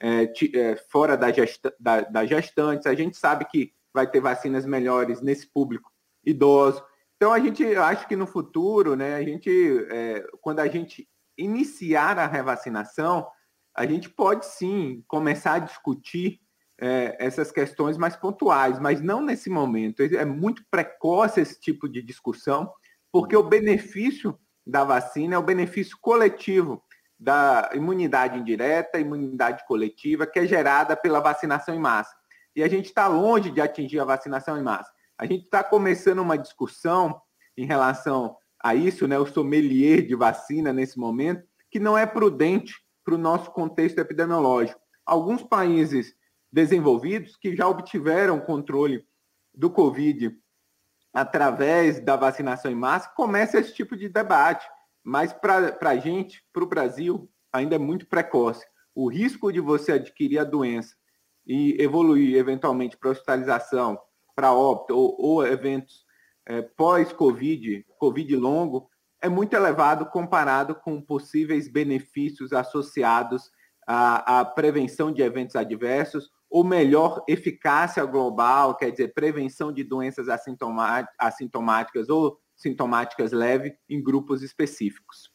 é, 0.00 0.24
é, 0.54 0.76
fora 0.90 1.16
da, 1.16 1.30
gesta, 1.30 1.72
da, 1.78 2.00
da 2.00 2.26
gestantes. 2.26 2.86
A 2.86 2.94
gente 2.94 3.16
sabe 3.16 3.44
que 3.44 3.72
vai 3.92 4.10
ter 4.10 4.20
vacinas 4.20 4.66
melhores 4.66 5.20
nesse 5.20 5.46
público 5.46 5.90
idoso. 6.24 6.82
Então, 7.16 7.32
a 7.32 7.38
gente 7.38 7.64
acha 7.76 8.06
que 8.06 8.16
no 8.16 8.26
futuro, 8.26 8.96
né, 8.96 9.14
a 9.14 9.22
gente, 9.22 9.50
é, 9.90 10.26
quando 10.40 10.60
a 10.60 10.66
gente 10.66 11.08
iniciar 11.36 12.18
a 12.18 12.26
revacinação, 12.26 13.26
a 13.74 13.86
gente 13.86 14.08
pode 14.08 14.46
sim 14.46 15.04
começar 15.08 15.54
a 15.54 15.58
discutir 15.58 16.40
é, 16.80 17.16
essas 17.18 17.50
questões 17.50 17.96
mais 17.96 18.16
pontuais, 18.16 18.78
mas 18.78 19.00
não 19.00 19.20
nesse 19.20 19.50
momento. 19.50 20.02
É 20.02 20.24
muito 20.24 20.62
precoce 20.70 21.40
esse 21.40 21.60
tipo 21.60 21.88
de 21.88 22.02
discussão, 22.02 22.72
porque 23.12 23.36
o 23.36 23.42
benefício 23.42 24.38
da 24.66 24.84
vacina 24.84 25.34
é 25.34 25.38
o 25.38 25.42
benefício 25.42 25.96
coletivo 26.00 26.82
da 27.18 27.70
imunidade 27.74 28.38
indireta, 28.38 28.98
imunidade 28.98 29.64
coletiva, 29.66 30.26
que 30.26 30.38
é 30.38 30.46
gerada 30.46 30.96
pela 30.96 31.20
vacinação 31.20 31.74
em 31.74 31.78
massa. 31.78 32.14
E 32.56 32.62
a 32.62 32.68
gente 32.68 32.86
está 32.86 33.06
longe 33.06 33.50
de 33.50 33.60
atingir 33.60 34.00
a 34.00 34.04
vacinação 34.04 34.58
em 34.58 34.62
massa. 34.62 34.90
A 35.18 35.26
gente 35.26 35.44
está 35.44 35.62
começando 35.62 36.20
uma 36.20 36.36
discussão 36.36 37.20
em 37.56 37.66
relação 37.66 38.36
a 38.64 38.74
isso, 38.74 39.06
né, 39.06 39.18
o 39.18 39.26
sommelier 39.26 40.00
de 40.06 40.14
vacina 40.14 40.72
nesse 40.72 40.98
momento, 40.98 41.46
que 41.70 41.78
não 41.78 41.98
é 41.98 42.06
prudente 42.06 42.72
para 43.04 43.14
o 43.14 43.18
nosso 43.18 43.50
contexto 43.50 43.98
epidemiológico. 43.98 44.80
Alguns 45.04 45.42
países 45.42 46.14
desenvolvidos 46.50 47.36
que 47.36 47.54
já 47.54 47.68
obtiveram 47.68 48.40
controle 48.40 49.06
do 49.54 49.68
Covid 49.68 50.34
através 51.12 52.00
da 52.00 52.16
vacinação 52.16 52.70
em 52.70 52.74
massa, 52.74 53.12
começa 53.14 53.58
esse 53.58 53.74
tipo 53.74 53.94
de 53.94 54.08
debate. 54.08 54.66
Mas 55.04 55.30
para 55.30 55.76
a 55.82 55.96
gente, 55.96 56.42
para 56.50 56.64
o 56.64 56.66
Brasil, 56.66 57.30
ainda 57.52 57.76
é 57.76 57.78
muito 57.78 58.06
precoce. 58.06 58.64
O 58.94 59.10
risco 59.10 59.52
de 59.52 59.60
você 59.60 59.92
adquirir 59.92 60.38
a 60.38 60.44
doença 60.44 60.96
e 61.46 61.76
evoluir 61.78 62.34
eventualmente 62.36 62.96
para 62.96 63.10
hospitalização 63.10 64.00
para 64.34 64.54
óbito 64.54 64.96
ou, 64.96 65.16
ou 65.18 65.46
eventos 65.46 66.04
é, 66.46 66.62
pós-Covid, 66.62 67.84
Covid 67.98 68.36
longo, 68.36 68.88
é 69.20 69.28
muito 69.28 69.54
elevado 69.54 70.06
comparado 70.06 70.74
com 70.74 71.00
possíveis 71.00 71.66
benefícios 71.66 72.52
associados 72.52 73.50
à, 73.86 74.40
à 74.40 74.44
prevenção 74.44 75.12
de 75.12 75.22
eventos 75.22 75.56
adversos 75.56 76.30
ou 76.50 76.62
melhor 76.62 77.24
eficácia 77.26 78.04
global, 78.04 78.76
quer 78.76 78.90
dizer, 78.90 79.12
prevenção 79.12 79.72
de 79.72 79.82
doenças 79.82 80.28
assintomáticas 81.18 82.08
ou 82.08 82.38
sintomáticas 82.54 83.32
leves 83.32 83.72
em 83.88 84.02
grupos 84.02 84.42
específicos. 84.42 85.32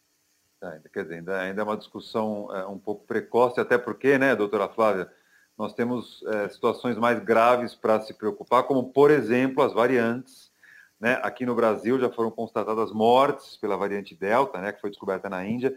É, 0.61 0.81
quer 0.93 1.03
dizer, 1.03 1.15
ainda, 1.15 1.39
ainda 1.39 1.61
é 1.61 1.63
uma 1.63 1.77
discussão 1.77 2.55
é, 2.55 2.65
um 2.67 2.77
pouco 2.77 3.05
precoce, 3.05 3.59
até 3.59 3.77
porque, 3.77 4.17
né, 4.17 4.35
doutora 4.35 4.69
Flávia, 4.69 5.11
nós 5.57 5.73
temos 5.73 6.23
é, 6.27 6.47
situações 6.47 6.97
mais 6.97 7.19
graves 7.19 7.75
para 7.75 7.99
se 8.01 8.13
preocupar, 8.13 8.63
como, 8.63 8.93
por 8.93 9.11
exemplo, 9.11 9.61
as 9.63 9.73
variantes. 9.73 10.48
Né? 10.99 11.19
Aqui 11.23 11.45
no 11.45 11.55
Brasil 11.55 11.99
já 11.99 12.11
foram 12.11 12.29
constatadas 12.29 12.91
mortes 12.91 13.55
pela 13.57 13.77
variante 13.77 14.15
Delta, 14.15 14.59
né, 14.59 14.73
que 14.73 14.81
foi 14.81 14.89
descoberta 14.89 15.29
na 15.29 15.45
Índia. 15.45 15.73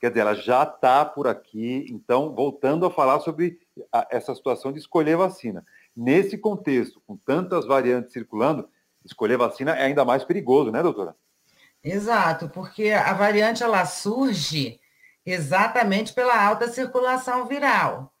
Quer 0.00 0.08
dizer, 0.08 0.20
ela 0.20 0.34
já 0.34 0.64
está 0.64 1.04
por 1.04 1.28
aqui. 1.28 1.86
Então, 1.88 2.34
voltando 2.34 2.84
a 2.84 2.90
falar 2.90 3.20
sobre 3.20 3.58
a, 3.92 4.06
essa 4.10 4.34
situação 4.34 4.72
de 4.72 4.78
escolher 4.78 5.16
vacina. 5.16 5.64
Nesse 5.96 6.36
contexto, 6.36 7.00
com 7.06 7.16
tantas 7.16 7.66
variantes 7.66 8.12
circulando, 8.12 8.68
escolher 9.04 9.36
vacina 9.36 9.72
é 9.72 9.84
ainda 9.84 10.04
mais 10.04 10.24
perigoso, 10.24 10.70
né, 10.70 10.82
doutora? 10.82 11.14
Exato, 11.82 12.48
porque 12.48 12.90
a 12.90 13.12
variante 13.12 13.62
ela 13.62 13.84
surge 13.84 14.80
exatamente 15.24 16.12
pela 16.12 16.42
alta 16.42 16.68
circulação 16.68 17.46
viral. 17.46 18.13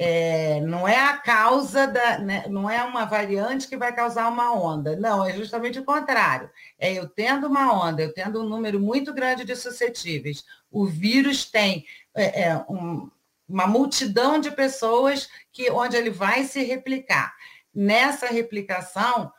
É, 0.00 0.60
não 0.60 0.86
é 0.86 0.96
a 0.96 1.16
causa 1.16 1.84
da, 1.88 2.18
né, 2.20 2.44
não 2.48 2.70
é 2.70 2.84
uma 2.84 3.04
variante 3.04 3.66
que 3.66 3.76
vai 3.76 3.92
causar 3.92 4.28
uma 4.28 4.52
onda, 4.54 4.94
não, 4.94 5.26
é 5.26 5.32
justamente 5.32 5.80
o 5.80 5.84
contrário. 5.84 6.48
É 6.78 6.92
eu 6.92 7.08
tendo 7.08 7.48
uma 7.48 7.72
onda, 7.72 8.00
eu 8.00 8.14
tendo 8.14 8.40
um 8.40 8.48
número 8.48 8.78
muito 8.78 9.12
grande 9.12 9.44
de 9.44 9.56
suscetíveis, 9.56 10.44
o 10.70 10.86
vírus 10.86 11.50
tem 11.50 11.84
é, 12.14 12.42
é, 12.44 12.56
um, 12.68 13.10
uma 13.48 13.66
multidão 13.66 14.38
de 14.38 14.52
pessoas 14.52 15.28
que 15.52 15.68
onde 15.70 15.96
ele 15.96 16.10
vai 16.10 16.44
se 16.44 16.62
replicar. 16.62 17.34
Nessa 17.74 18.26
replicação, 18.26 19.32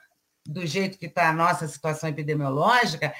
do 0.45 0.65
jeito 0.65 0.97
que 0.97 1.05
está 1.05 1.29
a 1.29 1.33
nossa 1.33 1.67
situação 1.67 2.09
epidemiológica, 2.09 3.13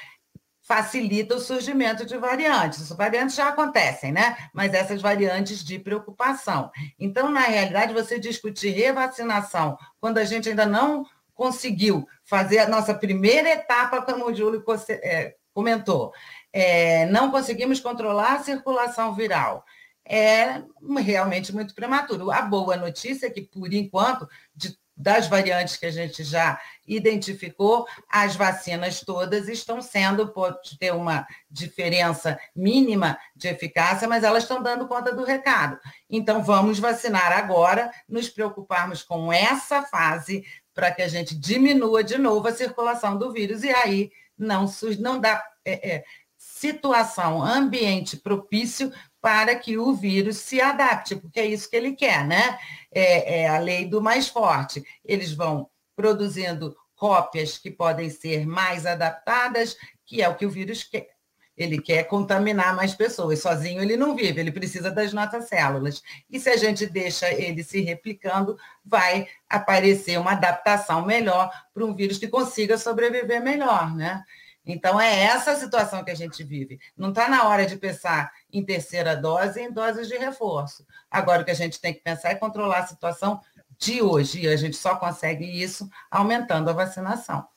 facilita 0.70 1.36
o 1.36 1.40
surgimento 1.40 2.06
de 2.06 2.16
variantes. 2.16 2.92
As 2.92 2.96
variantes 2.96 3.36
já 3.36 3.48
acontecem, 3.48 4.12
né? 4.12 4.38
Mas 4.54 4.72
essas 4.72 5.02
variantes 5.02 5.64
de 5.64 5.80
preocupação. 5.80 6.70
Então, 7.00 7.32
na 7.32 7.42
realidade, 7.42 7.92
você 7.92 8.20
discutir 8.20 8.70
revacinação 8.70 9.76
quando 10.00 10.20
a 10.20 10.24
gente 10.24 10.48
ainda 10.48 10.68
não 10.68 11.08
conseguiu 11.34 12.08
fazer 12.24 12.60
a 12.60 12.70
nossa 12.70 12.94
primeira 12.94 13.50
etapa, 13.50 14.04
como 14.04 14.28
o 14.28 14.36
Júlio 14.36 14.64
é, 14.90 15.34
comentou, 15.56 16.14
é, 16.54 17.08
não 17.08 17.32
conseguimos 17.32 17.80
controlar 17.80 18.36
a 18.36 18.44
circulação 18.44 19.16
viral 19.16 19.66
é 20.12 20.64
realmente 20.98 21.54
muito 21.54 21.76
prematuro. 21.76 22.32
A 22.32 22.42
boa 22.42 22.76
notícia 22.76 23.28
é 23.28 23.30
que, 23.30 23.44
por 23.44 23.72
enquanto, 23.72 24.28
de, 24.56 24.76
das 25.00 25.28
variantes 25.28 25.78
que 25.78 25.86
a 25.86 25.92
gente 25.92 26.26
já 26.26 26.60
identificou, 26.86 27.88
as 28.10 28.36
vacinas 28.36 29.00
todas 29.00 29.48
estão 29.48 29.82
sendo, 29.82 30.28
pode 30.28 30.78
ter 30.78 30.94
uma 30.94 31.26
diferença 31.50 32.38
mínima 32.54 33.18
de 33.34 33.48
eficácia, 33.48 34.10
mas 34.10 34.26
elas 34.26 34.44
estão 34.44 34.62
dando 34.62 34.90
conta 34.90 35.16
do 35.16 35.24
recado. 35.24 35.80
Então, 36.10 36.44
vamos 36.44 36.80
vacinar 36.80 37.32
agora, 37.32 37.90
nos 38.10 38.28
preocuparmos 38.28 39.02
com 39.02 39.32
essa 39.32 39.84
fase 39.84 40.44
para 40.74 40.92
que 40.92 41.02
a 41.02 41.08
gente 41.08 41.34
diminua 41.34 42.04
de 42.04 42.18
novo 42.18 42.48
a 42.50 42.54
circulação 42.54 43.18
do 43.18 43.32
vírus 43.32 43.64
e 43.64 43.70
aí 43.70 44.12
não, 44.38 44.66
não 45.00 45.20
dá 45.20 45.42
é, 45.64 45.96
é, 45.96 46.04
situação, 46.38 47.44
ambiente 47.44 48.18
propício 48.18 48.92
para 49.22 49.56
que 49.56 49.78
o 49.78 49.94
vírus 49.94 50.38
se 50.38 50.62
adapte, 50.62 51.16
porque 51.16 51.40
é 51.40 51.46
isso 51.46 51.70
que 51.70 51.76
ele 51.76 51.94
quer, 51.94 52.26
né? 52.26 52.58
É, 52.92 53.42
é, 53.42 53.48
a 53.48 53.60
lei 53.60 53.86
do 53.86 54.02
mais 54.02 54.28
forte. 54.28 54.84
Eles 55.04 55.34
vão 55.34 55.70
produzindo 55.96 56.76
cópias 56.96 57.58
que 57.58 57.72
podem 57.72 58.10
ser 58.10 58.46
mais 58.46 58.86
adaptadas, 58.86 59.76
que 60.06 60.22
é 60.22 60.30
o 60.30 60.36
que 60.36 60.46
o 60.46 60.50
vírus 60.50 60.84
quer. 60.84 61.10
Ele 61.56 61.82
quer 61.82 62.04
contaminar 62.04 62.74
mais 62.74 62.94
pessoas. 62.94 63.42
Sozinho 63.42 63.82
ele 63.82 63.98
não 63.98 64.16
vive, 64.16 64.40
ele 64.40 64.52
precisa 64.52 64.90
das 64.90 65.12
nossas 65.12 65.50
células. 65.50 66.02
E 66.30 66.40
se 66.40 66.50
a 66.50 66.56
gente 66.56 66.86
deixa 66.86 67.30
ele 67.34 67.64
se 67.64 67.82
replicando, 67.82 68.58
vai 68.84 69.28
aparecer 69.50 70.18
uma 70.18 70.32
adaptação 70.32 71.06
melhor 71.06 71.52
para 71.74 71.84
um 71.84 71.94
vírus 71.94 72.18
que 72.18 72.30
consiga 72.30 72.78
sobreviver 72.78 73.44
melhor, 73.44 73.94
né? 73.94 74.24
Então, 74.66 75.00
é 75.00 75.24
essa 75.24 75.52
a 75.52 75.56
situação 75.56 76.04
que 76.04 76.12
a 76.12 76.16
gente 76.16 76.44
vive. 76.44 76.80
Não 76.96 77.10
está 77.10 77.28
na 77.28 77.48
hora 77.48 77.66
de 77.66 77.78
pensar 77.78 78.32
em 78.52 78.64
terceira 78.64 79.16
dose 79.16 79.60
e 79.60 79.64
em 79.64 79.72
doses 79.72 80.08
de 80.08 80.18
reforço. 80.18 80.86
Agora, 81.10 81.42
o 81.42 81.46
que 81.46 81.52
a 81.52 81.56
gente 81.56 81.80
tem 81.80 81.94
que 81.94 82.02
pensar 82.02 82.30
é 82.30 82.36
controlar 82.36 82.80
a 82.80 82.88
situação 82.88 83.42
de 83.78 84.02
hoje, 84.02 84.42
e 84.42 84.48
a 84.48 84.58
gente 84.58 84.76
só 84.76 84.96
consegue 84.98 85.46
isso 85.46 85.90
aumentando 86.12 86.70
a 86.70 86.74
vacinação. 86.74 87.48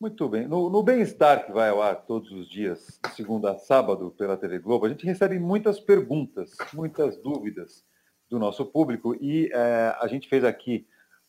Muito 0.00 0.28
bem. 0.28 0.48
No, 0.48 0.68
no 0.68 0.82
Bem-Estar, 0.82 1.46
que 1.46 1.52
vai 1.52 1.68
ao 1.68 1.80
ar 1.80 1.94
todos 1.94 2.32
os 2.32 2.48
dias, 2.48 2.98
segunda 3.14 3.52
a 3.52 3.56
sábado, 3.56 4.10
pela 4.18 4.36
TV 4.36 4.58
Globo, 4.58 4.86
a 4.86 4.88
gente 4.88 5.06
recebe 5.06 5.38
muitas 5.38 5.78
perguntas, 5.78 6.56
muitas 6.72 7.16
dúvidas 7.18 7.84
do 8.28 8.38
nosso 8.38 8.64
público, 8.64 9.14
e 9.20 9.48
é, 9.52 9.96
a 10.00 10.08
gente 10.08 10.28
fez 10.28 10.42
aqui 10.42 10.88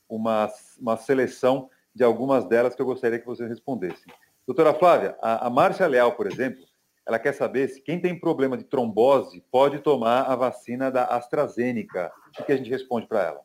uma, 0.09 0.49
uma 0.79 0.97
seleção 0.97 1.69
de 1.93 2.03
algumas 2.03 2.45
delas 2.45 2.73
que 2.73 2.81
eu 2.81 2.85
gostaria 2.85 3.19
que 3.19 3.27
vocês 3.27 3.47
respondessem. 3.47 4.11
Doutora 4.45 4.73
Flávia, 4.73 5.17
a, 5.21 5.47
a 5.47 5.49
Márcia 5.49 5.87
Leal, 5.87 6.11
por 6.13 6.27
exemplo, 6.27 6.63
ela 7.05 7.19
quer 7.19 7.33
saber 7.33 7.67
se 7.67 7.81
quem 7.81 7.99
tem 7.99 8.19
problema 8.19 8.57
de 8.57 8.63
trombose 8.63 9.43
pode 9.51 9.79
tomar 9.79 10.23
a 10.23 10.35
vacina 10.35 10.89
da 10.89 11.05
AstraZeneca. 11.05 12.11
O 12.39 12.43
que 12.43 12.51
a 12.51 12.57
gente 12.57 12.69
responde 12.69 13.07
para 13.07 13.23
ela? 13.23 13.41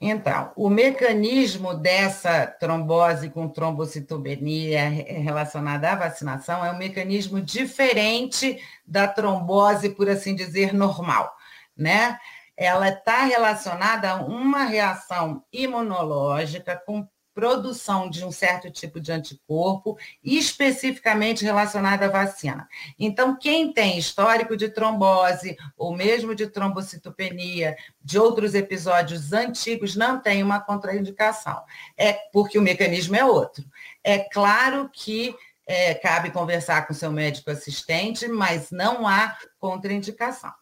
Então, 0.00 0.52
o 0.56 0.68
mecanismo 0.68 1.72
dessa 1.74 2.46
trombose 2.46 3.30
com 3.30 3.48
trombocitopenia 3.48 4.88
relacionada 4.88 5.90
à 5.90 5.94
vacinação 5.94 6.64
é 6.64 6.70
um 6.70 6.76
mecanismo 6.76 7.40
diferente 7.40 8.60
da 8.86 9.08
trombose, 9.08 9.90
por 9.90 10.08
assim 10.08 10.34
dizer, 10.34 10.74
normal, 10.74 11.34
né? 11.74 12.18
Ela 12.54 12.90
está 12.90 13.24
relacionada 13.24 14.10
a 14.10 14.16
uma 14.16 14.64
reação 14.64 15.42
imunológica 15.50 16.80
com 16.86 17.06
produção 17.36 18.08
de 18.08 18.24
um 18.24 18.32
certo 18.32 18.70
tipo 18.70 18.98
de 18.98 19.12
anticorpo, 19.12 19.98
especificamente 20.24 21.44
relacionado 21.44 22.02
à 22.04 22.08
vacina. 22.08 22.66
Então, 22.98 23.36
quem 23.36 23.74
tem 23.74 23.98
histórico 23.98 24.56
de 24.56 24.70
trombose, 24.70 25.54
ou 25.76 25.94
mesmo 25.94 26.34
de 26.34 26.46
trombocitopenia, 26.46 27.76
de 28.02 28.18
outros 28.18 28.54
episódios 28.54 29.34
antigos, 29.34 29.94
não 29.94 30.18
tem 30.18 30.42
uma 30.42 30.60
contraindicação. 30.60 31.62
É 31.94 32.14
porque 32.32 32.58
o 32.58 32.62
mecanismo 32.62 33.14
é 33.14 33.24
outro. 33.24 33.66
É 34.02 34.18
claro 34.18 34.88
que 34.90 35.36
é, 35.66 35.92
cabe 35.92 36.30
conversar 36.30 36.86
com 36.86 36.94
seu 36.94 37.12
médico 37.12 37.50
assistente, 37.50 38.26
mas 38.26 38.70
não 38.70 39.06
há 39.06 39.36
contraindicação. 39.58 40.54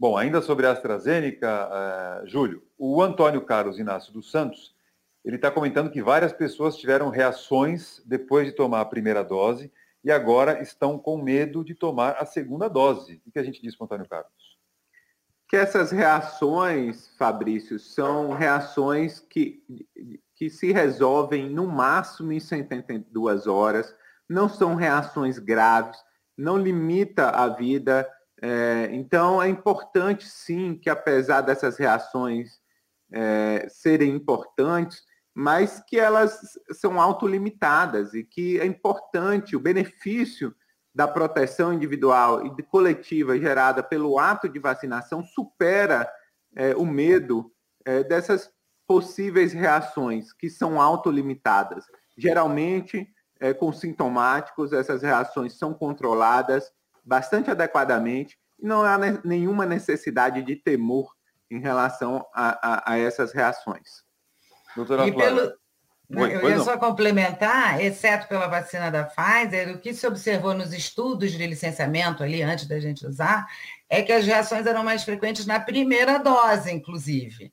Bom, 0.00 0.16
ainda 0.16 0.40
sobre 0.40 0.66
a 0.66 0.72
AstraZeneca, 0.72 1.68
uh, 1.68 2.26
Júlio, 2.26 2.62
o 2.78 3.02
Antônio 3.02 3.42
Carlos 3.42 3.78
Inácio 3.78 4.12
dos 4.12 4.30
Santos 4.30 4.71
ele 5.24 5.36
está 5.36 5.50
comentando 5.50 5.90
que 5.90 6.02
várias 6.02 6.32
pessoas 6.32 6.76
tiveram 6.76 7.08
reações 7.08 8.02
depois 8.04 8.46
de 8.46 8.52
tomar 8.52 8.80
a 8.80 8.86
primeira 8.86 9.22
dose 9.22 9.72
e 10.04 10.10
agora 10.10 10.60
estão 10.60 10.98
com 10.98 11.16
medo 11.16 11.64
de 11.64 11.74
tomar 11.74 12.16
a 12.18 12.26
segunda 12.26 12.68
dose. 12.68 13.22
O 13.24 13.30
que 13.30 13.38
a 13.38 13.44
gente 13.44 13.62
diz, 13.62 13.80
Antônio 13.80 14.08
Carlos? 14.08 14.32
Que 15.48 15.56
essas 15.56 15.92
reações, 15.92 17.14
Fabrício, 17.16 17.78
são 17.78 18.32
reações 18.32 19.20
que, 19.20 19.62
que 20.34 20.50
se 20.50 20.72
resolvem 20.72 21.48
no 21.48 21.68
máximo 21.68 22.32
em 22.32 22.40
72 22.40 23.46
horas, 23.46 23.94
não 24.28 24.48
são 24.48 24.74
reações 24.74 25.38
graves, 25.38 25.98
não 26.36 26.56
limita 26.56 27.28
a 27.28 27.48
vida. 27.48 28.08
É, 28.40 28.88
então, 28.90 29.40
é 29.40 29.48
importante, 29.48 30.26
sim, 30.26 30.74
que 30.74 30.90
apesar 30.90 31.42
dessas 31.42 31.76
reações 31.76 32.60
é, 33.12 33.68
serem 33.68 34.10
importantes, 34.10 35.04
mas 35.34 35.82
que 35.86 35.98
elas 35.98 36.38
são 36.72 37.00
autolimitadas 37.00 38.14
e 38.14 38.22
que 38.22 38.60
é 38.60 38.66
importante 38.66 39.56
o 39.56 39.60
benefício 39.60 40.54
da 40.94 41.08
proteção 41.08 41.72
individual 41.72 42.44
e 42.46 42.62
coletiva 42.62 43.38
gerada 43.38 43.82
pelo 43.82 44.18
ato 44.18 44.48
de 44.48 44.58
vacinação 44.58 45.24
supera 45.24 46.10
é, 46.54 46.76
o 46.76 46.84
medo 46.84 47.50
é, 47.84 48.04
dessas 48.04 48.50
possíveis 48.86 49.52
reações 49.54 50.32
que 50.34 50.50
são 50.50 50.80
autolimitadas. 50.80 51.86
Geralmente, 52.16 53.08
é, 53.40 53.54
com 53.54 53.72
sintomáticos, 53.72 54.72
essas 54.72 55.02
reações 55.02 55.56
são 55.56 55.72
controladas 55.72 56.70
bastante 57.02 57.50
adequadamente 57.50 58.38
e 58.58 58.66
não 58.66 58.82
há 58.82 58.98
nenhuma 59.24 59.64
necessidade 59.64 60.42
de 60.42 60.56
temor 60.56 61.10
em 61.50 61.58
relação 61.58 62.24
a, 62.34 62.90
a, 62.90 62.92
a 62.92 62.98
essas 62.98 63.32
reações. 63.32 64.04
Doutora 64.76 65.06
e. 65.06 65.12
Pelo... 65.12 65.52
Oi, 66.14 66.34
eu 66.34 66.50
ia 66.50 66.60
só 66.60 66.76
complementar, 66.76 67.80
exceto 67.80 68.28
pela 68.28 68.46
vacina 68.46 68.90
da 68.90 69.04
Pfizer, 69.04 69.74
o 69.74 69.78
que 69.78 69.94
se 69.94 70.06
observou 70.06 70.52
nos 70.52 70.72
estudos 70.72 71.32
de 71.32 71.46
licenciamento 71.46 72.22
ali, 72.22 72.42
antes 72.42 72.66
da 72.66 72.78
gente 72.78 73.06
usar, 73.06 73.46
é 73.88 74.02
que 74.02 74.12
as 74.12 74.26
reações 74.26 74.66
eram 74.66 74.84
mais 74.84 75.04
frequentes 75.04 75.46
na 75.46 75.58
primeira 75.58 76.18
dose, 76.18 76.70
inclusive. 76.70 77.50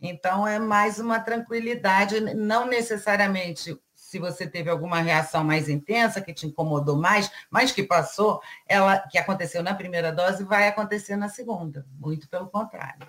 Então, 0.00 0.46
é 0.46 0.58
mais 0.58 0.98
uma 0.98 1.20
tranquilidade, 1.20 2.20
não 2.34 2.66
necessariamente 2.66 3.78
se 4.10 4.18
você 4.18 4.44
teve 4.44 4.68
alguma 4.68 5.00
reação 5.00 5.44
mais 5.44 5.68
intensa, 5.68 6.20
que 6.20 6.34
te 6.34 6.44
incomodou 6.44 6.96
mais, 6.96 7.30
mas 7.48 7.70
que 7.70 7.84
passou, 7.84 8.40
ela 8.66 8.98
que 8.98 9.16
aconteceu 9.16 9.62
na 9.62 9.72
primeira 9.72 10.10
dose, 10.10 10.42
vai 10.42 10.66
acontecer 10.66 11.14
na 11.14 11.28
segunda. 11.28 11.86
Muito 11.96 12.28
pelo 12.28 12.48
contrário. 12.48 13.06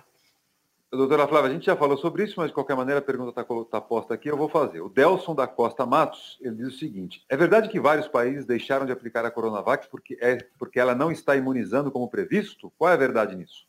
Doutora 0.92 1.26
Flávia, 1.26 1.48
a 1.48 1.52
gente 1.54 1.64
já 1.64 1.74
falou 1.74 1.96
sobre 1.96 2.24
isso, 2.24 2.34
mas 2.36 2.48
de 2.48 2.52
qualquer 2.52 2.76
maneira 2.76 2.98
a 2.98 3.02
pergunta 3.02 3.30
está 3.30 3.44
tá 3.64 3.80
posta 3.80 4.12
aqui, 4.12 4.28
eu 4.28 4.36
vou 4.36 4.48
fazer. 4.48 4.82
O 4.82 4.90
Delson 4.90 5.34
da 5.34 5.46
Costa 5.46 5.86
Matos, 5.86 6.36
ele 6.42 6.56
diz 6.56 6.74
o 6.74 6.78
seguinte, 6.78 7.24
é 7.30 7.36
verdade 7.36 7.70
que 7.70 7.80
vários 7.80 8.06
países 8.08 8.44
deixaram 8.44 8.84
de 8.84 8.92
aplicar 8.92 9.24
a 9.24 9.30
Coronavac 9.30 9.88
porque, 9.88 10.18
é, 10.20 10.36
porque 10.58 10.78
ela 10.78 10.94
não 10.94 11.10
está 11.10 11.34
imunizando 11.34 11.90
como 11.90 12.10
previsto? 12.10 12.70
Qual 12.76 12.90
é 12.90 12.92
a 12.92 12.98
verdade 12.98 13.34
nisso? 13.34 13.64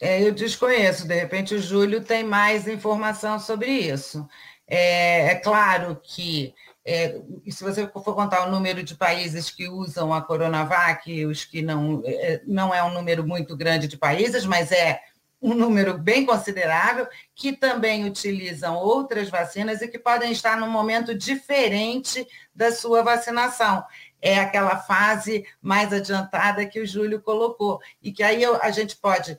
É, 0.00 0.20
eu 0.26 0.32
desconheço, 0.32 1.06
de 1.06 1.14
repente 1.14 1.54
o 1.54 1.60
Júlio 1.60 2.02
tem 2.02 2.24
mais 2.24 2.66
informação 2.66 3.38
sobre 3.38 3.70
isso. 3.70 4.28
É, 4.66 5.28
é 5.28 5.34
claro 5.36 6.00
que, 6.02 6.52
é, 6.84 7.20
se 7.48 7.62
você 7.62 7.86
for 7.86 8.16
contar 8.16 8.44
o 8.44 8.50
número 8.50 8.82
de 8.82 8.96
países 8.96 9.50
que 9.50 9.68
usam 9.68 10.12
a 10.12 10.20
Coronavac, 10.20 11.24
os 11.26 11.44
que 11.44 11.62
não, 11.62 12.02
é, 12.04 12.42
não 12.44 12.74
é 12.74 12.82
um 12.82 12.92
número 12.92 13.24
muito 13.24 13.56
grande 13.56 13.86
de 13.86 13.96
países, 13.96 14.44
mas 14.44 14.72
é 14.72 15.00
um 15.46 15.54
número 15.54 15.96
bem 15.96 16.26
considerável, 16.26 17.06
que 17.32 17.52
também 17.52 18.04
utilizam 18.04 18.74
outras 18.74 19.30
vacinas 19.30 19.80
e 19.80 19.86
que 19.86 19.96
podem 19.96 20.32
estar 20.32 20.56
num 20.56 20.68
momento 20.68 21.14
diferente 21.14 22.26
da 22.52 22.72
sua 22.72 23.04
vacinação. 23.04 23.84
É 24.20 24.40
aquela 24.40 24.76
fase 24.76 25.46
mais 25.62 25.92
adiantada 25.92 26.66
que 26.66 26.80
o 26.80 26.86
Júlio 26.86 27.22
colocou. 27.22 27.78
E 28.02 28.10
que 28.10 28.24
aí 28.24 28.44
a 28.44 28.70
gente 28.72 28.96
pode 28.96 29.38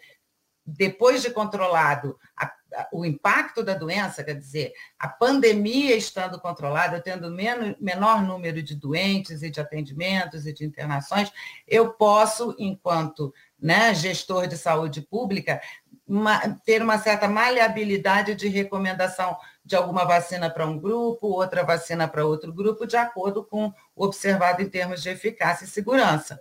depois 0.66 1.22
de 1.22 1.30
controlado 1.30 2.18
a, 2.38 2.52
o 2.92 3.06
impacto 3.06 3.64
da 3.64 3.74
doença, 3.74 4.24
quer 4.24 4.36
dizer, 4.36 4.74
a 5.00 5.08
pandemia 5.08 5.96
estando 5.96 6.40
controlada, 6.40 7.02
tendo 7.02 7.32
menos, 7.32 7.76
menor 7.80 8.22
número 8.22 8.62
de 8.62 8.76
doentes 8.76 9.42
e 9.42 9.50
de 9.50 9.62
atendimentos 9.62 10.46
e 10.46 10.54
de 10.54 10.66
internações, 10.66 11.32
eu 11.66 11.94
posso, 11.94 12.54
enquanto 12.60 13.34
né, 13.60 13.94
gestor 13.96 14.48
de 14.48 14.58
saúde 14.58 15.02
pública, 15.02 15.62
ter 16.66 16.82
uma 16.82 16.98
certa 16.98 17.28
maleabilidade 17.28 18.34
de 18.36 18.48
recomendação 18.48 19.38
de 19.64 19.76
alguma 19.76 20.06
vacina 20.06 20.50
para 20.50 20.66
um 20.66 20.80
grupo, 20.80 21.28
outra 21.28 21.64
vacina 21.64 22.08
para 22.08 22.26
outro 22.26 22.54
grupo, 22.54 22.88
de 22.88 22.96
acordo 22.96 23.44
com 23.44 23.74
o 23.96 24.06
observado 24.06 24.62
em 24.62 24.70
termos 24.70 25.04
de 25.04 25.10
eficácia 25.10 25.66
e 25.66 25.68
segurança. 25.68 26.40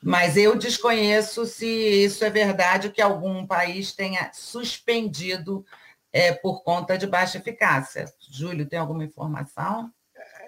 Mas 0.00 0.36
eu 0.36 0.56
desconheço 0.56 1.44
se 1.44 1.66
isso 1.66 2.24
é 2.24 2.30
verdade 2.30 2.90
que 2.90 3.02
algum 3.02 3.44
país 3.44 3.92
tenha 3.92 4.30
suspendido 4.32 5.64
é, 6.12 6.32
por 6.32 6.62
conta 6.62 6.96
de 6.96 7.06
baixa 7.06 7.38
eficácia. 7.38 8.04
Júlio, 8.30 8.66
tem 8.66 8.78
alguma 8.78 9.04
informação? 9.04 9.90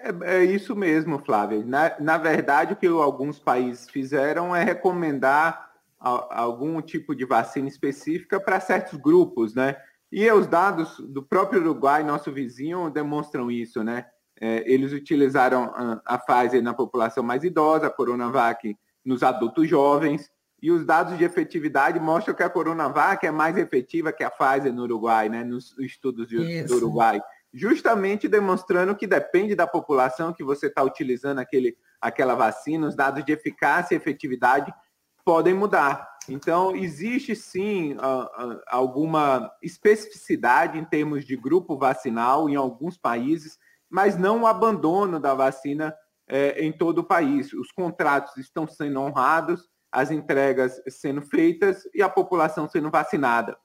É, 0.01 0.37
é 0.37 0.43
isso 0.43 0.75
mesmo, 0.75 1.19
Flávia. 1.19 1.61
Na, 1.65 1.99
na 1.99 2.17
verdade, 2.17 2.73
o 2.73 2.75
que 2.77 2.87
alguns 2.87 3.37
países 3.37 3.89
fizeram 3.89 4.55
é 4.55 4.63
recomendar 4.63 5.70
algum 6.01 6.81
tipo 6.81 7.15
de 7.15 7.25
vacina 7.25 7.67
específica 7.67 8.39
para 8.39 8.59
certos 8.59 8.99
grupos, 8.99 9.53
né? 9.53 9.77
E 10.11 10.29
os 10.31 10.47
dados 10.47 10.99
do 10.99 11.23
próprio 11.23 11.61
Uruguai, 11.61 12.03
nosso 12.03 12.31
vizinho, 12.31 12.89
demonstram 12.89 13.49
isso, 13.51 13.83
né? 13.83 14.05
É, 14.39 14.63
eles 14.69 14.91
utilizaram 14.91 15.65
a, 15.75 16.01
a 16.05 16.17
Pfizer 16.17 16.63
na 16.63 16.73
população 16.73 17.23
mais 17.23 17.43
idosa, 17.43 17.87
a 17.87 17.91
Coronavac 17.91 18.75
nos 19.05 19.21
adultos 19.21 19.69
jovens, 19.69 20.29
e 20.61 20.71
os 20.71 20.85
dados 20.85 21.17
de 21.17 21.23
efetividade 21.23 21.99
mostram 21.99 22.33
que 22.35 22.43
a 22.43 22.49
Coronavac 22.49 23.25
é 23.25 23.31
mais 23.31 23.55
efetiva 23.57 24.11
que 24.11 24.23
a 24.23 24.31
Pfizer 24.31 24.73
no 24.73 24.83
Uruguai, 24.83 25.29
né, 25.29 25.43
nos 25.43 25.77
estudos 25.79 26.27
de, 26.27 26.63
do 26.63 26.75
Uruguai. 26.75 27.21
Justamente 27.53 28.27
demonstrando 28.27 28.95
que 28.95 29.07
depende 29.07 29.55
da 29.55 29.67
população 29.67 30.33
que 30.33 30.43
você 30.43 30.67
está 30.67 30.83
utilizando 30.83 31.39
aquele, 31.39 31.75
aquela 31.99 32.35
vacina, 32.35 32.87
os 32.87 32.95
dados 32.95 33.23
de 33.25 33.31
eficácia 33.31 33.95
e 33.95 33.97
efetividade 33.97 34.73
podem 35.23 35.53
mudar. 35.53 36.09
Então, 36.29 36.75
existe 36.75 37.35
sim 37.35 37.93
uh, 37.93 37.97
uh, 37.97 38.61
alguma 38.67 39.51
especificidade 39.61 40.77
em 40.77 40.85
termos 40.85 41.25
de 41.25 41.35
grupo 41.35 41.77
vacinal 41.77 42.49
em 42.49 42.55
alguns 42.55 42.97
países, 42.97 43.57
mas 43.89 44.17
não 44.17 44.41
o 44.41 44.47
abandono 44.47 45.19
da 45.19 45.33
vacina 45.33 45.95
é, 46.27 46.63
em 46.63 46.71
todo 46.71 46.99
o 46.99 47.03
país. 47.03 47.51
Os 47.53 47.71
contratos 47.71 48.37
estão 48.37 48.67
sendo 48.67 49.01
honrados, 49.01 49.69
as 49.91 50.11
entregas 50.11 50.81
sendo 50.87 51.21
feitas 51.21 51.83
e 51.93 52.01
a 52.01 52.07
população 52.07 52.69
sendo 52.69 52.89
vacinada. 52.89 53.57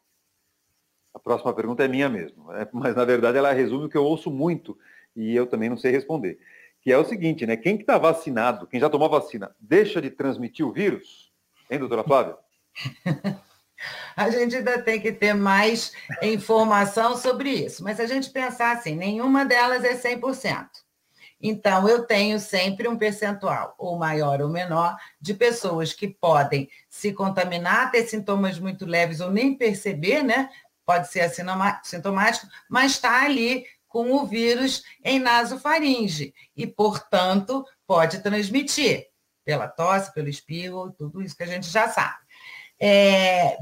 A 1.15 1.19
próxima 1.19 1.55
pergunta 1.55 1.85
é 1.85 1.89
minha 1.89 2.09
mesmo, 2.09 2.53
né? 2.53 2.69
mas 2.75 2.97
na 2.97 3.05
verdade 3.05 3.39
ela 3.39 3.53
resume 3.53 3.87
o 3.87 3.89
que 3.89 3.97
eu 3.97 4.05
ouço 4.05 4.31
muito 4.31 4.77
e 5.15 5.35
eu 5.35 5.47
também 5.47 5.71
não 5.71 5.77
sei 5.77 5.93
responder. 5.93 6.39
Que 6.81 6.93
é 6.93 6.99
o 6.99 7.05
seguinte, 7.05 7.47
né? 7.47 7.57
Quem 7.57 7.77
que 7.77 7.85
está 7.85 7.97
vacinado, 7.97 8.67
quem 8.67 8.81
já 8.81 8.91
tomou 8.91 9.09
vacina, 9.09 9.55
deixa 9.61 10.03
de 10.03 10.11
transmitir 10.11 10.67
o 10.67 10.73
vírus? 10.73 11.26
Hein, 11.71 11.79
doutora 11.79 12.05
Flávia? 12.05 12.37
A 14.17 14.31
gente 14.31 14.57
ainda 14.57 14.81
tem 14.81 15.01
que 15.01 15.13
ter 15.13 15.35
mais 15.35 15.93
informação 16.23 17.17
sobre 17.17 17.51
isso. 17.51 17.85
Mas 17.85 18.01
a 18.01 18.07
gente 18.07 18.31
pensar 18.31 18.73
assim, 18.73 18.97
nenhuma 18.97 19.45
delas 19.45 19.85
é 19.85 19.95
100%. 19.95 20.67
Então, 21.39 21.87
eu 21.87 22.07
tenho 22.07 22.41
sempre 22.41 22.89
um 22.89 22.97
percentual, 22.97 23.75
ou 23.77 23.99
maior 23.99 24.41
ou 24.41 24.49
menor, 24.49 24.97
de 25.21 25.35
pessoas 25.35 25.93
que 25.93 26.09
podem 26.09 26.69
se 26.89 27.13
contaminar, 27.13 27.91
ter 27.91 28.07
sintomas 28.07 28.59
muito 28.59 28.87
leves 28.87 29.21
ou 29.21 29.31
nem 29.31 29.55
perceber, 29.55 30.23
né? 30.23 30.49
Pode 30.87 31.09
ser 31.09 31.21
assintomático, 31.21 32.47
mas 32.71 32.93
está 32.93 33.25
ali 33.25 33.67
com 33.87 34.13
o 34.13 34.25
vírus 34.25 34.83
em 35.05 35.19
nasofaringe 35.19 36.33
e, 36.57 36.67
portanto, 36.67 37.67
pode 37.87 38.21
transmitir 38.21 39.07
pela 39.47 39.69
tosse, 39.69 40.13
pelo 40.13 40.29
espirro, 40.29 40.91
tudo 40.91 41.23
isso 41.23 41.37
que 41.37 41.45
a 41.45 41.47
gente 41.47 41.69
já 41.69 41.89
sabe. 41.89 42.19
É, 42.79 43.57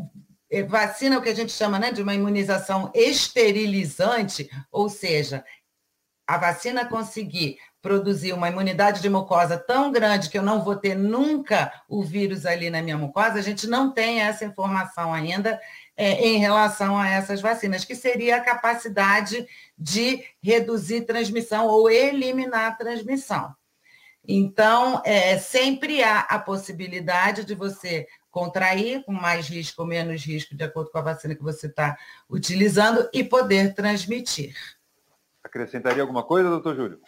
é 0.51 0.63
vacina 0.63 1.17
é 1.17 1.19
o 1.19 1.23
que 1.23 1.29
a 1.29 1.35
gente 1.35 1.53
chama 1.53 1.79
né, 1.79 1.93
de 1.93 2.03
uma 2.03 2.15
imunização 2.15 2.91
esterilizante, 2.95 4.51
ou 4.73 4.89
seja, 4.89 5.45
a 6.27 6.39
vacina 6.39 6.87
conseguir 6.87 7.59
produzir 7.83 8.33
uma 8.33 8.49
imunidade 8.49 9.03
de 9.03 9.11
mucosa 9.11 9.59
tão 9.59 9.93
grande 9.93 10.31
que 10.31 10.39
eu 10.39 10.43
não 10.43 10.65
vou 10.65 10.75
ter 10.75 10.95
nunca 10.95 11.71
o 11.87 12.03
vírus 12.03 12.47
ali 12.47 12.71
na 12.71 12.81
minha 12.81 12.97
mucosa, 12.97 13.35
a 13.35 13.43
gente 13.43 13.67
não 13.67 13.93
tem 13.93 14.23
essa 14.23 14.43
informação 14.43 15.13
ainda 15.13 15.61
é, 15.95 16.27
em 16.27 16.39
relação 16.39 16.97
a 16.97 17.11
essas 17.11 17.43
vacinas, 17.43 17.85
que 17.85 17.95
seria 17.95 18.37
a 18.37 18.41
capacidade 18.41 19.47
de 19.77 20.25
reduzir 20.43 21.03
transmissão 21.03 21.67
ou 21.67 21.91
eliminar 21.91 22.79
transmissão. 22.79 23.55
Então, 24.27 25.03
é, 25.05 25.37
sempre 25.39 26.03
há 26.03 26.21
a 26.21 26.39
possibilidade 26.39 27.45
de 27.45 27.55
você 27.55 28.07
contrair 28.31 29.05
com 29.05 29.13
mais 29.13 29.49
risco 29.49 29.83
ou 29.83 29.89
menos 29.89 30.25
risco, 30.25 30.57
de 30.57 30.65
acordo 30.65 30.91
com 30.91 30.99
a 30.99 31.03
vacina 31.03 31.35
que 31.35 31.43
você 31.43 31.67
está 31.67 31.97
utilizando, 32.29 33.09
e 33.13 33.23
poder 33.23 33.75
transmitir. 33.75 34.57
Acrescentaria 35.43 36.03
alguma 36.03 36.23
coisa, 36.23 36.49
doutor 36.49 36.75
Júlio? 36.75 37.01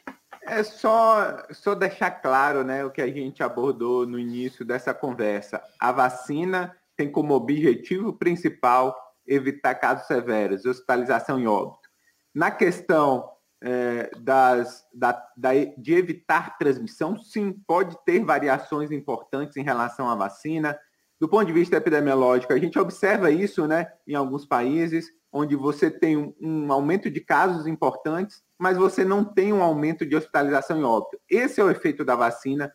É 0.42 0.62
só, 0.62 1.42
só 1.50 1.74
deixar 1.74 2.10
claro 2.10 2.62
né, 2.62 2.84
o 2.84 2.90
que 2.90 3.02
a 3.02 3.08
gente 3.08 3.42
abordou 3.42 4.06
no 4.06 4.18
início 4.18 4.64
dessa 4.64 4.94
conversa. 4.94 5.60
A 5.80 5.90
vacina 5.90 6.76
tem 6.96 7.10
como 7.10 7.34
objetivo 7.34 8.12
principal 8.12 8.94
evitar 9.26 9.74
casos 9.74 10.06
severos, 10.06 10.64
hospitalização 10.64 11.40
e 11.40 11.46
óbito. 11.48 11.88
Na 12.32 12.50
questão 12.52 13.28
é, 13.62 14.10
das, 14.18 14.84
da, 14.92 15.12
da, 15.36 15.50
de 15.78 15.94
evitar 15.94 16.56
transmissão, 16.58 17.18
sim, 17.18 17.52
pode 17.66 17.96
ter 18.04 18.24
variações 18.24 18.90
importantes 18.90 19.56
em 19.56 19.62
relação 19.62 20.08
à 20.08 20.14
vacina. 20.14 20.78
Do 21.18 21.28
ponto 21.28 21.46
de 21.46 21.52
vista 21.52 21.76
epidemiológico, 21.76 22.52
a 22.52 22.58
gente 22.58 22.78
observa 22.78 23.30
isso 23.30 23.66
né, 23.66 23.90
em 24.06 24.14
alguns 24.14 24.44
países, 24.44 25.06
onde 25.32 25.56
você 25.56 25.90
tem 25.90 26.16
um, 26.16 26.34
um 26.40 26.72
aumento 26.72 27.10
de 27.10 27.20
casos 27.20 27.66
importantes, 27.66 28.42
mas 28.58 28.76
você 28.76 29.04
não 29.04 29.24
tem 29.24 29.52
um 29.52 29.62
aumento 29.62 30.04
de 30.04 30.16
hospitalização 30.16 30.80
e 30.80 30.84
óbito. 30.84 31.18
Esse 31.28 31.60
é 31.60 31.64
o 31.64 31.70
efeito 31.70 32.04
da 32.04 32.14
vacina 32.14 32.72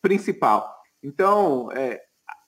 principal. 0.00 0.74
Então, 1.02 1.70
é, 1.72 2.00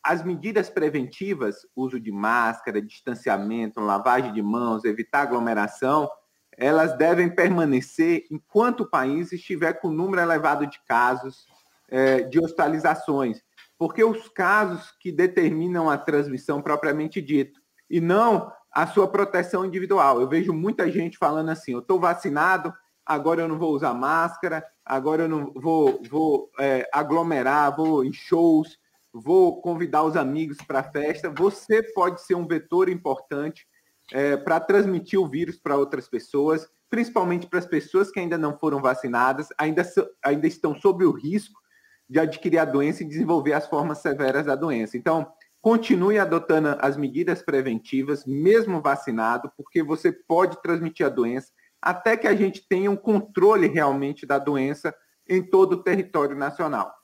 as 0.03 0.23
medidas 0.23 0.69
preventivas, 0.69 1.67
uso 1.75 1.99
de 1.99 2.13
máscara, 2.13 2.83
distanciamento, 2.83 3.81
lavagem 3.81 4.33
de 4.33 4.43
mãos, 4.43 4.85
evitar 4.85 5.23
aglomeração, 5.23 6.09
elas 6.57 6.97
devem 6.97 7.29
permanecer 7.29 8.25
enquanto 8.31 8.81
o 8.81 8.91
país 8.91 9.33
estiver 9.33 9.75
com 9.75 9.89
número 9.91 10.23
elevado 10.23 10.67
de 10.67 10.81
casos 10.85 11.47
é, 11.89 12.23
de 12.23 12.39
hospitalizações, 12.41 13.43
porque 13.79 14.03
os 14.03 14.29
casos 14.29 14.93
que 15.01 15.13
determinam 15.13 15.91
a 15.91 15.99
transmissão 15.99 16.63
propriamente 16.63 17.21
dito, 17.21 17.61
e 17.89 18.01
não 18.01 18.51
a 18.73 18.87
sua 18.87 19.07
proteção 19.07 19.65
individual. 19.65 20.21
Eu 20.21 20.29
vejo 20.29 20.53
muita 20.53 20.91
gente 20.91 21.17
falando 21.17 21.51
assim, 21.51 21.73
eu 21.73 21.79
estou 21.79 22.01
vacinado, 22.01 22.73
agora 23.07 23.43
eu 23.43 23.49
não 23.49 23.59
vou 23.59 23.73
usar 23.73 23.95
máscara, 23.95 24.65
agora 24.85 25.23
eu 25.23 25.29
não 25.29 25.53
vou, 25.55 26.03
vou 26.09 26.51
é, 26.59 26.89
aglomerar, 26.93 27.77
vou 27.77 28.05
em 28.05 28.13
shows, 28.13 28.77
vou 29.13 29.61
convidar 29.61 30.03
os 30.03 30.17
amigos 30.17 30.57
para 30.67 30.81
a 30.81 30.91
festa. 30.91 31.31
Você 31.31 31.83
pode 31.93 32.23
ser 32.23 32.35
um 32.35 32.47
vetor 32.47 32.89
importante 32.89 33.67
é, 34.13 34.37
para 34.37 34.61
transmitir 34.61 35.19
o 35.21 35.29
vírus 35.29 35.57
para 35.57 35.77
outras 35.77 36.09
pessoas, 36.09 36.69
principalmente 36.91 37.47
para 37.47 37.59
as 37.59 37.67
pessoas 37.67 38.11
que 38.11 38.21
ainda 38.21 38.39
não 38.39 38.59
foram 38.59 38.81
vacinadas, 38.81 39.49
ainda, 39.59 39.83
ainda 40.25 40.47
estão 40.47 40.75
sob 40.75 41.05
o 41.05 41.13
risco 41.13 41.61
de 42.09 42.21
adquirir 42.21 42.59
a 42.59 42.65
doença 42.65 43.03
e 43.03 43.09
desenvolver 43.09 43.55
as 43.55 43.67
formas 43.67 43.99
severas 43.99 44.47
da 44.47 44.55
doença. 44.55 44.97
Então, 44.97 45.33
continue 45.61 46.19
adotando 46.19 46.77
as 46.81 46.97
medidas 46.97 47.41
preventivas, 47.41 48.27
mesmo 48.27 48.83
vacinado, 48.83 49.51
porque 49.57 49.83
você 49.83 50.13
pode 50.13 50.61
transmitir 50.61 51.07
a 51.07 51.09
doença 51.09 51.51
até 51.81 52.17
que 52.17 52.27
a 52.27 52.35
gente 52.35 52.67
tenha 52.69 52.91
um 52.91 52.97
controle 52.97 53.67
realmente 53.67 54.27
da 54.27 54.39
doença 54.39 54.95
em 55.29 55.43
todo 55.43 55.73
o 55.73 55.83
território 55.83 56.37
nacional. 56.37 56.95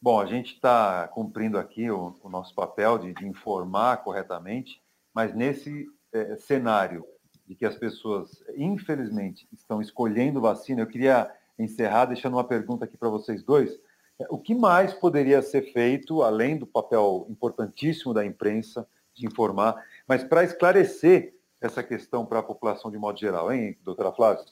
Bom, 0.00 0.20
a 0.20 0.26
gente 0.26 0.54
está 0.54 1.08
cumprindo 1.08 1.58
aqui 1.58 1.90
o, 1.90 2.14
o, 2.22 2.28
nosso 2.28 2.54
papel 2.54 2.98
de, 2.98 3.12
de, 3.14 3.26
informar 3.26 3.96
corretamente, 3.98 4.80
mas 5.18 5.34
nesse 5.34 5.84
é, 6.12 6.36
cenário 6.36 7.04
de 7.44 7.56
que 7.56 7.66
as 7.66 7.74
pessoas, 7.74 8.40
infelizmente, 8.56 9.48
estão 9.52 9.82
escolhendo 9.82 10.40
vacina, 10.40 10.82
eu 10.82 10.86
queria 10.86 11.28
encerrar 11.58 12.04
deixando 12.04 12.34
uma 12.34 12.44
pergunta 12.44 12.84
aqui 12.84 12.96
para 12.96 13.08
vocês 13.08 13.42
dois. 13.42 13.72
É, 14.16 14.26
o 14.30 14.38
que 14.38 14.54
mais 14.54 14.94
poderia 14.94 15.42
ser 15.42 15.72
feito, 15.72 16.22
além 16.22 16.56
do 16.56 16.68
papel 16.68 17.26
importantíssimo 17.28 18.14
da 18.14 18.24
imprensa 18.24 18.86
de 19.12 19.26
informar, 19.26 19.84
mas 20.06 20.22
para 20.22 20.44
esclarecer 20.44 21.34
essa 21.60 21.82
questão 21.82 22.24
para 22.24 22.38
a 22.38 22.44
população 22.44 22.88
de 22.88 22.96
modo 22.96 23.18
geral, 23.18 23.52
hein, 23.52 23.76
doutora 23.82 24.12
Flávia? 24.12 24.44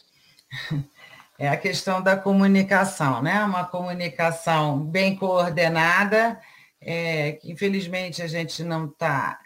É 1.39 1.51
a 1.51 1.57
questão 1.59 2.03
da 2.03 2.17
comunicação, 2.17 3.23
né? 3.23 3.45
Uma 3.45 3.67
comunicação 3.67 4.81
bem 4.81 5.15
coordenada, 5.15 6.41
é, 6.81 7.39
infelizmente 7.45 8.23
a 8.23 8.27
gente 8.27 8.65
não 8.65 8.87
está 8.87 9.39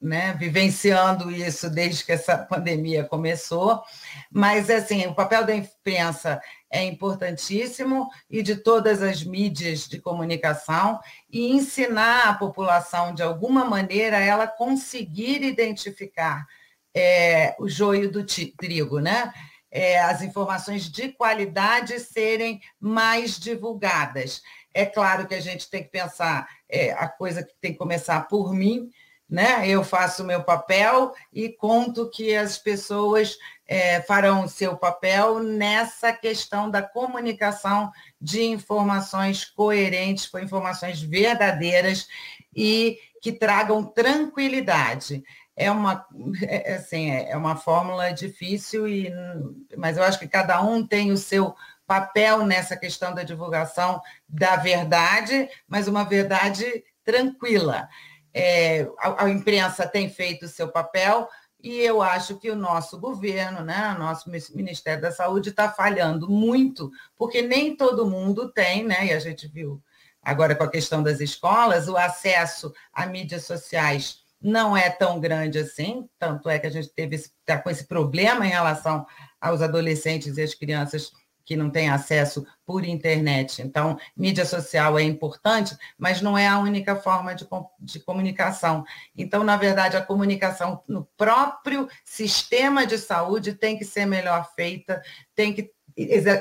né, 0.00 0.34
vivenciando 0.34 1.30
isso 1.30 1.68
desde 1.68 2.04
que 2.04 2.12
essa 2.12 2.38
pandemia 2.38 3.04
começou, 3.04 3.82
mas 4.30 4.70
assim, 4.70 5.06
o 5.06 5.14
papel 5.14 5.44
da 5.44 5.54
imprensa 5.54 6.40
é 6.70 6.84
importantíssimo 6.84 8.08
e 8.30 8.42
de 8.42 8.56
todas 8.56 9.02
as 9.02 9.22
mídias 9.22 9.88
de 9.88 10.00
comunicação 10.00 11.00
e 11.28 11.50
ensinar 11.50 12.28
a 12.28 12.34
população 12.34 13.12
de 13.12 13.22
alguma 13.22 13.64
maneira 13.64 14.18
ela 14.18 14.46
conseguir 14.46 15.42
identificar 15.42 16.46
é, 16.94 17.54
o 17.58 17.68
joio 17.68 18.10
do 18.10 18.24
trigo, 18.24 19.00
né? 19.00 19.32
É, 19.72 20.00
as 20.00 20.22
informações 20.22 20.90
de 20.90 21.12
qualidade 21.12 22.00
serem 22.00 22.60
mais 22.80 23.38
divulgadas. 23.38 24.42
É 24.74 24.84
claro 24.84 25.26
que 25.26 25.34
a 25.34 25.40
gente 25.40 25.68
tem 25.70 25.82
que 25.82 25.90
pensar 25.90 26.48
é, 26.68 26.92
a 26.92 27.08
coisa 27.08 27.42
que 27.42 27.54
tem 27.60 27.72
que 27.72 27.78
começar 27.78 28.26
por 28.28 28.52
mim, 28.52 28.90
né? 29.30 29.68
Eu 29.68 29.84
faço 29.84 30.22
o 30.22 30.26
meu 30.26 30.42
papel 30.42 31.14
e 31.32 31.48
conto 31.48 32.10
que 32.10 32.34
as 32.34 32.58
pessoas 32.58 33.38
é, 33.66 34.00
farão 34.02 34.44
o 34.44 34.48
seu 34.48 34.76
papel 34.76 35.38
nessa 35.38 36.12
questão 36.12 36.68
da 36.68 36.82
comunicação 36.82 37.92
de 38.20 38.42
informações 38.42 39.44
coerentes, 39.44 40.26
com 40.26 40.38
informações 40.38 41.00
verdadeiras 41.00 42.08
e 42.54 42.98
que 43.22 43.30
tragam 43.30 43.84
tranquilidade 43.84 45.22
é 45.60 45.70
uma, 45.70 46.06
é, 46.42 46.72
é, 46.72 46.74
assim, 46.76 47.10
é, 47.10 47.32
é 47.32 47.36
uma 47.36 47.54
fórmula 47.54 48.12
difícil, 48.12 48.88
e, 48.88 49.12
mas 49.76 49.98
eu 49.98 50.02
acho 50.02 50.18
que 50.18 50.26
cada 50.26 50.62
um 50.62 50.86
tem 50.86 51.12
o 51.12 51.18
seu 51.18 51.54
papel 51.86 52.46
nessa 52.46 52.76
questão 52.78 53.14
da 53.14 53.22
divulgação 53.22 54.00
da 54.26 54.56
verdade, 54.56 55.50
mas 55.68 55.86
uma 55.86 56.02
verdade 56.02 56.82
tranquila. 57.04 57.90
É, 58.32 58.88
a, 58.98 59.24
a, 59.24 59.30
imprensa 59.30 59.86
tem 59.86 60.08
feito 60.08 60.44
o 60.44 60.48
seu 60.48 60.68
papel 60.68 61.28
e 61.62 61.78
eu 61.80 62.00
acho 62.00 62.36
que 62.38 62.50
o 62.50 62.56
nosso 62.56 62.98
governo, 62.98 63.62
né, 63.64 63.94
o 63.96 63.98
nosso 63.98 64.30
Ministério 64.54 65.02
da 65.02 65.10
Saúde 65.10 65.50
está 65.50 65.70
falhando 65.70 66.28
muito, 66.28 66.90
porque 67.16 67.42
nem 67.42 67.76
todo 67.76 68.08
mundo 68.08 68.50
tem, 68.52 68.84
né, 68.84 69.06
e 69.06 69.12
a 69.12 69.18
gente 69.18 69.46
viu 69.48 69.82
agora 70.22 70.54
com 70.54 70.64
a 70.64 70.70
questão 70.70 71.02
das 71.02 71.20
escolas, 71.20 71.88
o 71.88 71.96
acesso 71.96 72.72
a 72.92 73.06
mídias 73.06 73.44
sociais 73.44 74.20
não 74.40 74.74
é 74.74 74.88
tão 74.88 75.20
grande 75.20 75.58
assim, 75.58 76.08
tanto 76.18 76.48
é 76.48 76.58
que 76.58 76.66
a 76.66 76.70
gente 76.70 76.88
teve 76.88 77.16
está 77.16 77.58
com 77.58 77.68
esse 77.68 77.86
problema 77.86 78.46
em 78.46 78.50
relação 78.50 79.06
aos 79.40 79.60
adolescentes 79.60 80.38
e 80.38 80.42
as 80.42 80.54
crianças 80.54 81.12
que 81.50 81.56
não 81.56 81.68
têm 81.68 81.90
acesso 81.90 82.46
por 82.64 82.84
internet. 82.84 83.60
Então, 83.60 83.98
mídia 84.16 84.46
social 84.46 84.96
é 84.96 85.02
importante, 85.02 85.76
mas 85.98 86.22
não 86.22 86.38
é 86.38 86.46
a 86.46 86.60
única 86.60 86.94
forma 86.94 87.34
de, 87.34 87.44
de 87.80 87.98
comunicação. 87.98 88.84
Então, 89.18 89.42
na 89.42 89.56
verdade, 89.56 89.96
a 89.96 90.00
comunicação 90.00 90.80
no 90.86 91.04
próprio 91.16 91.88
sistema 92.04 92.86
de 92.86 92.96
saúde 92.98 93.52
tem 93.52 93.76
que 93.76 93.84
ser 93.84 94.06
melhor 94.06 94.48
feita, 94.54 95.02
tem 95.34 95.52
que 95.52 95.72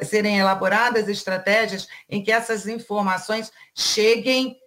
serem 0.05 0.37
elaboradas 0.37 1.09
estratégias 1.09 1.87
em 2.07 2.21
que 2.21 2.31
essas 2.31 2.67
informações 2.67 3.51
cheguem 3.73 4.59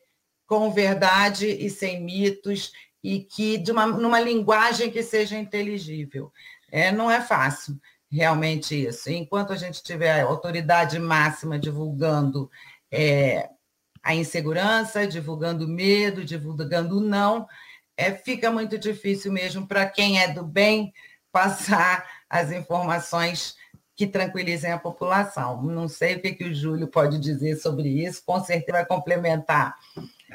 com 0.44 0.72
verdade 0.72 1.46
e 1.46 1.70
sem 1.70 2.02
mitos 2.02 2.72
e 3.00 3.20
que 3.20 3.58
de 3.58 3.70
uma, 3.70 3.86
numa 3.86 4.18
linguagem 4.18 4.90
que 4.90 5.04
seja 5.04 5.38
inteligível. 5.38 6.32
É, 6.68 6.90
não 6.90 7.08
é 7.08 7.20
fácil 7.20 7.80
realmente 8.12 8.86
isso. 8.86 9.10
Enquanto 9.10 9.52
a 9.52 9.56
gente 9.56 9.82
tiver 9.82 10.20
a 10.20 10.24
autoridade 10.24 10.98
máxima 10.98 11.58
divulgando 11.58 12.50
é, 12.90 13.48
a 14.02 14.14
insegurança, 14.14 15.06
divulgando 15.06 15.64
o 15.64 15.68
medo, 15.68 16.24
divulgando 16.24 16.98
o 16.98 17.00
não, 17.00 17.46
é, 17.96 18.12
fica 18.12 18.50
muito 18.50 18.78
difícil 18.78 19.32
mesmo 19.32 19.66
para 19.66 19.86
quem 19.86 20.20
é 20.20 20.28
do 20.28 20.44
bem 20.44 20.92
passar 21.30 22.06
as 22.28 22.50
informações 22.52 23.56
que 23.94 24.06
tranquilizem 24.06 24.72
a 24.72 24.78
população. 24.78 25.62
Não 25.62 25.88
sei 25.88 26.16
o 26.16 26.20
que, 26.20 26.32
que 26.32 26.44
o 26.44 26.54
Júlio 26.54 26.88
pode 26.88 27.18
dizer 27.18 27.56
sobre 27.56 27.88
isso, 27.88 28.22
com 28.24 28.40
certeza 28.40 28.78
vai 28.78 28.86
complementar 28.86 29.76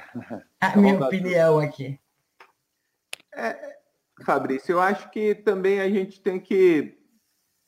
a 0.60 0.78
minha 0.78 0.96
opinião 0.96 1.60
aqui. 1.60 2.00
É, 3.36 3.78
Fabrício, 4.24 4.74
eu 4.74 4.82
acho 4.82 5.12
que 5.12 5.36
também 5.36 5.80
a 5.80 5.90
gente 5.90 6.20
tem 6.22 6.40
que, 6.40 6.98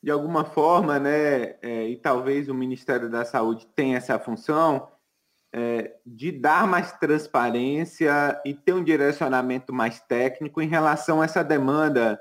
de 0.02 0.10
alguma 0.10 0.44
forma, 0.44 0.98
né, 0.98 1.56
é, 1.62 1.88
e 1.88 1.96
talvez 1.96 2.48
o 2.48 2.54
Ministério 2.54 3.10
da 3.10 3.24
Saúde 3.24 3.66
tenha 3.74 3.98
essa 3.98 4.18
função, 4.18 4.88
é, 5.52 5.96
de 6.06 6.30
dar 6.32 6.66
mais 6.66 6.92
transparência 6.92 8.40
e 8.44 8.54
ter 8.54 8.72
um 8.72 8.84
direcionamento 8.84 9.72
mais 9.72 10.00
técnico 10.00 10.62
em 10.62 10.68
relação 10.68 11.20
a 11.20 11.24
essa 11.24 11.42
demanda 11.42 12.20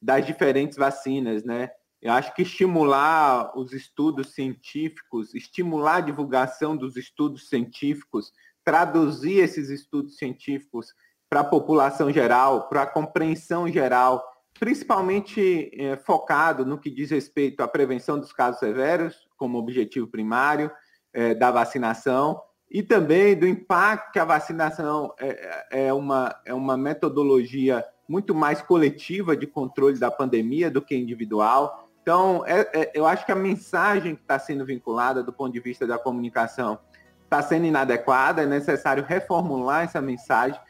das 0.00 0.26
diferentes 0.26 0.76
vacinas, 0.76 1.42
né? 1.42 1.70
Eu 2.02 2.12
acho 2.12 2.34
que 2.34 2.42
estimular 2.42 3.58
os 3.58 3.72
estudos 3.72 4.34
científicos, 4.34 5.34
estimular 5.34 5.96
a 5.96 6.00
divulgação 6.00 6.76
dos 6.76 6.96
estudos 6.96 7.48
científicos, 7.48 8.30
traduzir 8.62 9.38
esses 9.38 9.70
estudos 9.70 10.16
científicos 10.16 10.94
para 11.28 11.40
a 11.40 11.44
população 11.44 12.12
geral, 12.12 12.68
para 12.68 12.82
a 12.82 12.86
compreensão 12.86 13.66
geral, 13.66 14.22
principalmente 14.58 15.70
é, 15.78 15.96
focado 15.96 16.64
no 16.64 16.78
que 16.78 16.90
diz 16.90 17.10
respeito 17.10 17.62
à 17.62 17.68
prevenção 17.68 18.18
dos 18.18 18.32
casos 18.32 18.58
severos, 18.58 19.28
como 19.36 19.58
objetivo 19.58 20.06
primário 20.06 20.70
é, 21.12 21.34
da 21.34 21.50
vacinação, 21.50 22.40
e 22.70 22.82
também 22.82 23.36
do 23.36 23.46
impacto 23.46 24.12
que 24.12 24.18
a 24.18 24.24
vacinação 24.24 25.14
é, 25.18 25.86
é, 25.86 25.92
uma, 25.92 26.34
é 26.44 26.52
uma 26.52 26.76
metodologia 26.76 27.84
muito 28.08 28.34
mais 28.34 28.60
coletiva 28.62 29.36
de 29.36 29.46
controle 29.46 29.98
da 29.98 30.10
pandemia 30.10 30.70
do 30.70 30.82
que 30.82 30.96
individual. 30.96 31.88
Então, 32.02 32.44
é, 32.46 32.60
é, 32.72 32.92
eu 32.94 33.06
acho 33.06 33.24
que 33.24 33.32
a 33.32 33.36
mensagem 33.36 34.14
que 34.14 34.22
está 34.22 34.38
sendo 34.38 34.64
vinculada 34.64 35.22
do 35.22 35.32
ponto 35.32 35.52
de 35.52 35.60
vista 35.60 35.86
da 35.86 35.98
comunicação 35.98 36.78
está 37.24 37.42
sendo 37.42 37.66
inadequada, 37.66 38.42
é 38.42 38.46
necessário 38.46 39.04
reformular 39.04 39.84
essa 39.84 40.00
mensagem 40.00 40.60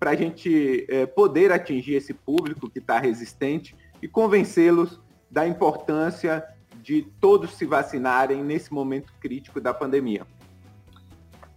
para 0.00 0.12
a 0.12 0.16
gente 0.16 0.86
é, 0.88 1.04
poder 1.04 1.52
atingir 1.52 1.94
esse 1.94 2.14
público 2.14 2.70
que 2.70 2.78
está 2.78 2.98
resistente 2.98 3.76
e 4.00 4.08
convencê-los 4.08 4.98
da 5.30 5.46
importância 5.46 6.42
de 6.82 7.02
todos 7.20 7.52
se 7.54 7.66
vacinarem 7.66 8.42
nesse 8.42 8.72
momento 8.72 9.12
crítico 9.20 9.60
da 9.60 9.74
pandemia. 9.74 10.26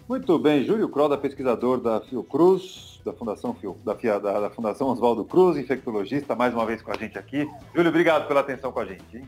Muito 0.08 0.38
bem, 0.38 0.66
Júlio 0.66 0.90
Croda, 0.90 1.18
pesquisador 1.18 1.80
da 1.80 2.02
Fiocruz, 2.02 3.00
da 3.06 3.14
Fundação, 3.14 3.54
Fio, 3.54 3.78
da, 3.86 3.94
da, 3.94 4.40
da 4.42 4.50
Fundação 4.50 4.90
Oswaldo 4.90 5.24
Cruz, 5.24 5.58
infectologista, 5.58 6.36
mais 6.36 6.54
uma 6.54 6.66
vez 6.66 6.82
com 6.82 6.92
a 6.92 6.98
gente 6.98 7.18
aqui. 7.18 7.50
Júlio, 7.74 7.90
obrigado 7.90 8.28
pela 8.28 8.42
atenção 8.42 8.74
com 8.74 8.82
a 8.82 8.86
gente. 8.86 9.18
Hein? 9.18 9.24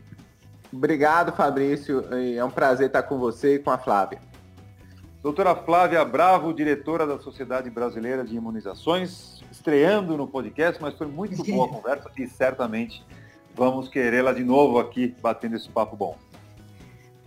Obrigado, 0.70 1.32
Fabrício. 1.32 2.04
É 2.12 2.44
um 2.44 2.50
prazer 2.50 2.88
estar 2.88 3.04
com 3.04 3.18
você 3.18 3.54
e 3.54 3.58
com 3.58 3.70
a 3.70 3.78
Flávia. 3.78 4.20
Doutora 5.26 5.56
Flávia 5.56 6.04
Bravo, 6.04 6.54
diretora 6.54 7.04
da 7.04 7.18
Sociedade 7.18 7.68
Brasileira 7.68 8.22
de 8.22 8.36
Imunizações, 8.36 9.42
estreando 9.50 10.16
no 10.16 10.28
podcast, 10.28 10.80
mas 10.80 10.94
foi 10.94 11.08
muito 11.08 11.42
boa 11.42 11.66
a 11.66 11.68
conversa 11.74 12.08
e 12.16 12.28
certamente 12.28 13.04
vamos 13.52 13.88
querê-la 13.88 14.32
de 14.32 14.44
novo 14.44 14.78
aqui, 14.78 15.16
batendo 15.20 15.56
esse 15.56 15.68
papo 15.68 15.96
bom. 15.96 16.16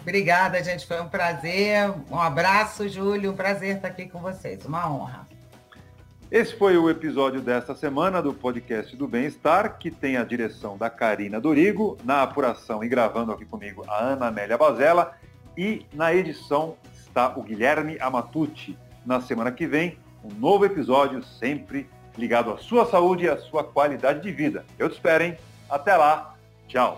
Obrigada, 0.02 0.64
gente. 0.64 0.88
Foi 0.88 1.02
um 1.02 1.10
prazer. 1.10 1.93
Um 2.10 2.18
abraço, 2.18 2.88
Júlio. 2.88 3.32
Um 3.32 3.36
prazer 3.36 3.76
estar 3.76 3.89
aqui 3.89 4.08
com 4.08 4.20
vocês. 4.20 4.66
Uma 4.66 4.89
honra. 4.89 5.28
Esse 6.32 6.56
foi 6.56 6.78
o 6.78 6.89
episódio 6.89 7.41
desta 7.41 7.76
semana 7.76 8.22
do 8.22 8.34
podcast 8.34 8.95
do 8.95 9.10
Bem-Estar, 9.10 9.78
que 9.78 9.91
tem 9.91 10.16
a 10.16 10.24
direção 10.24 10.78
da 10.78 10.89
Karina 10.89 11.41
Dorigo, 11.41 11.97
na 12.06 12.22
apuração 12.22 12.82
e 12.82 12.88
gravando 12.88 13.34
aqui 13.34 13.43
comigo 13.43 13.84
a 13.89 14.02
Ana 14.02 14.28
Amélia 14.28 14.58
Bazella 14.58 15.18
e 15.58 15.86
na 15.93 16.14
edição 16.14 16.78
está 17.20 17.34
o 17.36 17.43
Guilherme 17.43 17.97
Amatucci. 17.99 18.78
Na 19.05 19.20
semana 19.20 19.51
que 19.51 19.67
vem, 19.67 19.97
um 20.24 20.34
novo 20.39 20.65
episódio 20.65 21.22
sempre 21.24 21.89
ligado 22.17 22.51
à 22.51 22.57
sua 22.57 22.86
saúde 22.86 23.26
e 23.26 23.30
à 23.30 23.38
sua 23.38 23.63
qualidade 23.63 24.22
de 24.22 24.32
vida. 24.32 24.65
Eu 24.78 24.89
te 24.89 24.93
espero, 24.93 25.24
hein? 25.24 25.38
Até 25.70 25.95
lá. 25.97 26.36
Tchau. 26.67 26.97